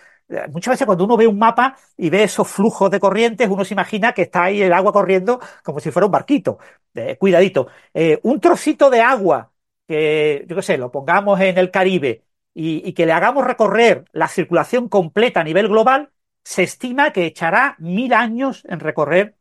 [0.50, 3.74] muchas veces cuando uno ve un mapa y ve esos flujos de corrientes, uno se
[3.74, 6.58] imagina que está ahí el agua corriendo como si fuera un barquito.
[6.94, 7.68] Eh, cuidadito.
[7.94, 9.52] Eh, un trocito de agua
[9.86, 12.24] que, yo qué sé, lo pongamos en el Caribe
[12.54, 16.10] y, y que le hagamos recorrer la circulación completa a nivel global,
[16.44, 19.36] se estima que echará mil años en recorrer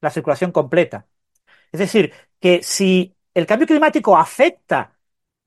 [0.00, 1.06] la circulación completa.
[1.72, 4.92] Es decir, que si el cambio climático afecta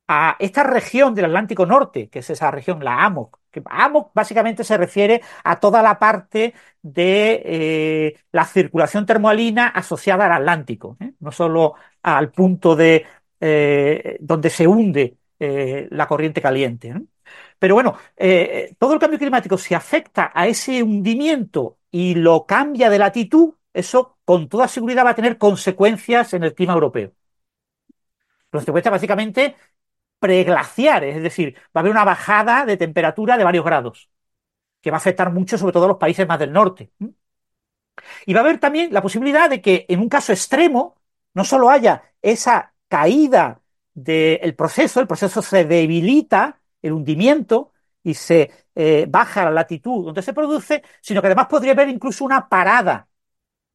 [0.08, 3.64] a esta región del Atlántico Norte, que es esa región, la AMOC, que
[4.14, 10.98] básicamente se refiere a toda la parte de eh, la circulación termoalina asociada al Atlántico,
[11.00, 11.14] ¿eh?
[11.20, 13.06] no solo al punto de
[13.40, 16.94] eh, donde se hunde la corriente caliente.
[17.60, 17.98] Pero bueno,
[18.80, 24.18] todo el cambio climático, si afecta a ese hundimiento y lo cambia de latitud, eso
[24.26, 27.14] con toda seguridad va a tener consecuencias en el clima europeo.
[28.50, 29.56] Consecuencias básicamente
[30.26, 34.10] preglaciares, es decir, va a haber una bajada de temperatura de varios grados,
[34.82, 36.92] que va a afectar mucho sobre todo a los países más del norte.
[38.26, 40.96] Y va a haber también la posibilidad de que en un caso extremo
[41.36, 43.62] no solo haya esa caída
[43.94, 47.72] del proceso, el proceso se debilita, el hundimiento,
[48.04, 52.26] y se eh, baja la latitud donde se produce, sino que además podría haber incluso
[52.26, 53.08] una parada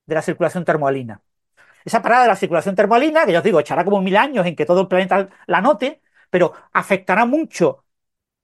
[0.06, 1.20] de la circulación termoalina.
[1.84, 4.56] Esa parada de la circulación termoalina, que ya os digo, echará como mil años en
[4.56, 7.84] que todo el planeta la note, pero afectará mucho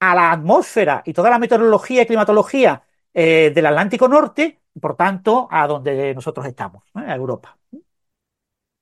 [0.01, 2.83] a la atmósfera y toda la meteorología y climatología
[3.15, 7.57] eh, del Atlántico Norte, por tanto, a donde nosotros estamos, a Europa.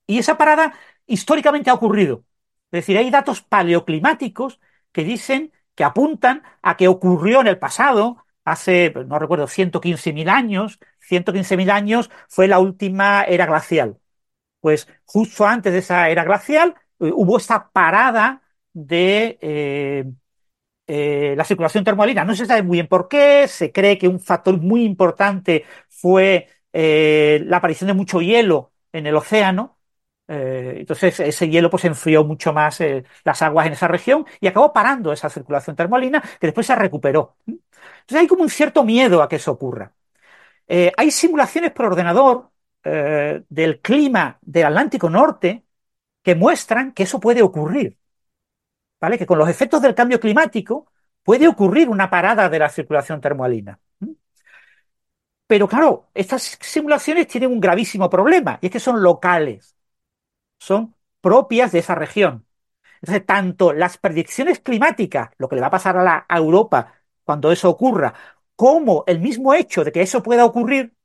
[0.07, 0.73] Y esa parada
[1.07, 2.23] históricamente ha ocurrido.
[2.71, 4.59] Es decir, hay datos paleoclimáticos
[4.91, 10.79] que dicen, que apuntan a que ocurrió en el pasado, hace, no recuerdo, 115.000 años,
[10.99, 13.99] 115.000 años fue la última era glacial.
[14.61, 18.41] Pues justo antes de esa era glacial eh, hubo esta parada
[18.75, 20.05] de eh,
[20.87, 22.25] eh, la circulación termoalina.
[22.25, 26.49] No se sabe muy bien por qué, se cree que un factor muy importante fue
[26.73, 29.73] eh, la aparición de mucho hielo en el océano.
[30.27, 32.79] Entonces ese hielo pues enfrió mucho más
[33.23, 37.37] las aguas en esa región y acabó parando esa circulación termoalina que después se recuperó.
[37.45, 39.93] Entonces hay como un cierto miedo a que eso ocurra.
[40.67, 42.49] Hay simulaciones por ordenador
[42.83, 45.63] del clima del Atlántico Norte
[46.23, 47.99] que muestran que eso puede ocurrir.
[49.05, 49.19] ¿Vale?
[49.19, 50.91] Que con los efectos del cambio climático
[51.23, 53.79] puede ocurrir una parada de la circulación termoalina.
[55.47, 59.75] Pero claro, estas simulaciones tienen un gravísimo problema, y es que son locales,
[60.59, 62.45] son propias de esa región.
[63.01, 66.93] Entonces, tanto las predicciones climáticas, lo que le va a pasar a, la, Europa
[67.25, 68.13] cuando eso ocurra,
[68.55, 70.95] como el mismo hecho de que eso pueda ocurrir,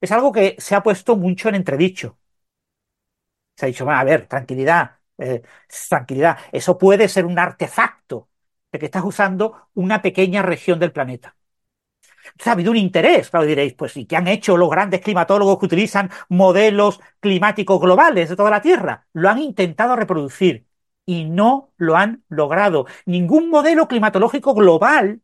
[0.00, 2.18] es algo que se ha puesto mucho en entredicho.
[3.56, 5.42] Se ha dicho, "Va, a ver, tranquilidad, eh,
[5.88, 8.28] tranquilidad, eso puede ser un artefacto
[8.72, 11.36] de que estás usando una pequeña región del planeta.
[12.26, 15.58] Entonces, ha habido un interés, claro, diréis, pues, ¿y qué han hecho los grandes climatólogos
[15.58, 19.06] que utilizan modelos climáticos globales de toda la Tierra?
[19.12, 20.66] Lo han intentado reproducir
[21.06, 22.86] y no lo han logrado.
[23.06, 25.22] Ningún modelo climatológico global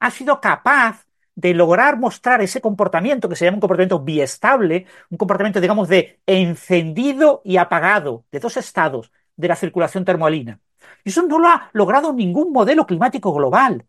[0.00, 5.18] ha sido capaz de lograr mostrar ese comportamiento que se llama un comportamiento biestable, un
[5.18, 10.60] comportamiento, digamos, de encendido y apagado, de dos estados de la circulación termoalina.
[11.04, 13.86] Y eso no lo ha logrado ningún modelo climático global.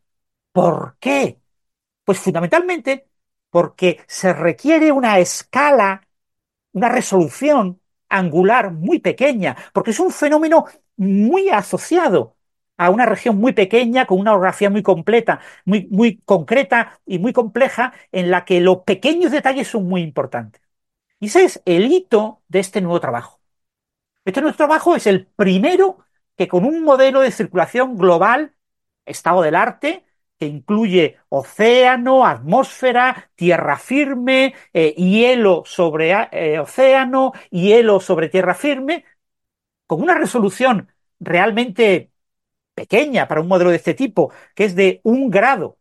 [0.51, 1.39] ¿Por qué?
[2.05, 3.07] Pues fundamentalmente
[3.49, 6.07] porque se requiere una escala,
[6.73, 10.65] una resolución angular muy pequeña, porque es un fenómeno
[10.97, 12.37] muy asociado
[12.77, 17.33] a una región muy pequeña, con una orografía muy completa, muy, muy concreta y muy
[17.33, 20.61] compleja, en la que los pequeños detalles son muy importantes.
[21.19, 23.42] Y ese es el hito de este nuevo trabajo.
[24.25, 26.05] Este nuevo trabajo es el primero
[26.37, 28.55] que con un modelo de circulación global,
[29.05, 30.05] estado del arte,
[30.39, 39.05] que incluye océano, atmósfera, tierra firme, eh, hielo sobre eh, océano, hielo sobre tierra firme,
[39.87, 42.11] con una resolución realmente
[42.75, 45.77] pequeña para un modelo de este tipo, que es de un grado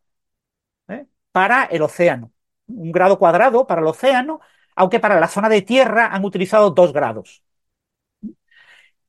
[0.88, 1.06] ¿eh?
[1.32, 2.32] para el océano,
[2.68, 4.40] un grado cuadrado para el océano,
[4.76, 7.42] aunque para la zona de tierra han utilizado dos grados.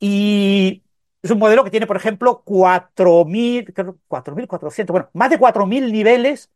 [0.05, 0.83] Y
[1.21, 6.51] es un modelo que tiene, por ejemplo, 4.000, 4.400, bueno, más de 4.000 niveles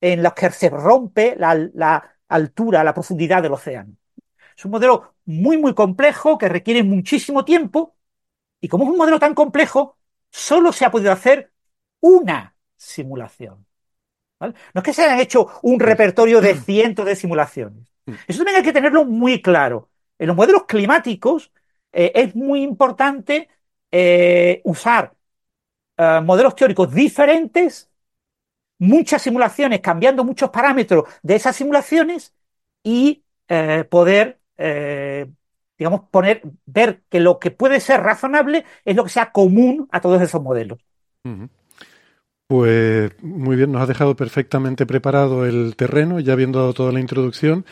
[0.00, 3.96] en los que se rompe la, la altura, la profundidad del océano.
[4.56, 7.96] Es un modelo muy, muy complejo que requiere muchísimo tiempo
[8.60, 9.98] y como es un modelo tan complejo,
[10.30, 11.50] solo se ha podido hacer
[11.98, 13.66] una simulación.
[14.38, 14.54] ¿vale?
[14.74, 17.92] No es que se hayan hecho un repertorio de cientos de simulaciones.
[18.28, 19.90] Eso también hay que tenerlo muy claro.
[20.20, 21.50] En los modelos climáticos
[21.92, 23.48] eh, es muy importante
[23.90, 25.14] eh, usar
[25.96, 27.90] eh, modelos teóricos diferentes
[28.78, 32.34] muchas simulaciones, cambiando muchos parámetros de esas simulaciones
[32.82, 33.22] y
[33.90, 34.40] poder,
[35.78, 40.00] digamos, poner, ver que lo que puede ser razonable es lo que sea común a
[40.00, 40.80] todos esos modelos.
[42.48, 47.00] Pues muy bien, nos ha dejado perfectamente preparado el terreno, ya habiendo dado toda la
[47.00, 47.64] introducción.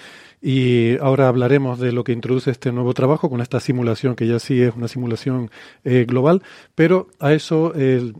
[0.43, 4.39] Y ahora hablaremos de lo que introduce este nuevo trabajo con esta simulación, que ya
[4.39, 5.51] sí es una simulación
[5.85, 6.43] eh, global,
[6.75, 8.13] pero a eso, eh,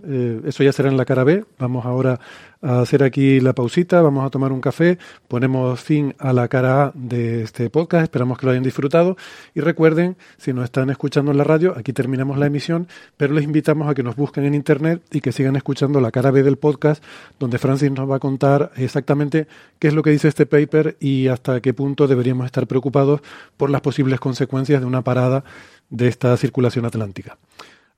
[0.45, 1.45] eso ya será en la cara B.
[1.59, 2.21] Vamos ahora
[2.63, 4.99] a hacer aquí la pausita, vamos a tomar un café,
[5.29, 9.17] ponemos fin a la cara A de este podcast, esperamos que lo hayan disfrutado
[9.55, 13.45] y recuerden, si nos están escuchando en la radio, aquí terminamos la emisión, pero les
[13.45, 16.59] invitamos a que nos busquen en internet y que sigan escuchando la cara B del
[16.59, 17.03] podcast,
[17.39, 19.47] donde Francis nos va a contar exactamente
[19.79, 23.23] qué es lo que dice este paper y hasta qué punto deberíamos estar preocupados
[23.57, 25.45] por las posibles consecuencias de una parada
[25.89, 27.39] de esta circulación atlántica.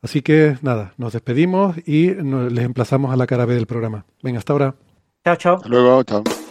[0.02, 4.04] Así que nada, nos despedimos y les emplazamos a la cara B del programa.
[4.22, 4.74] Venga, hasta ahora.
[5.24, 5.56] Chao, chao.
[5.56, 6.41] Hasta luego, chao.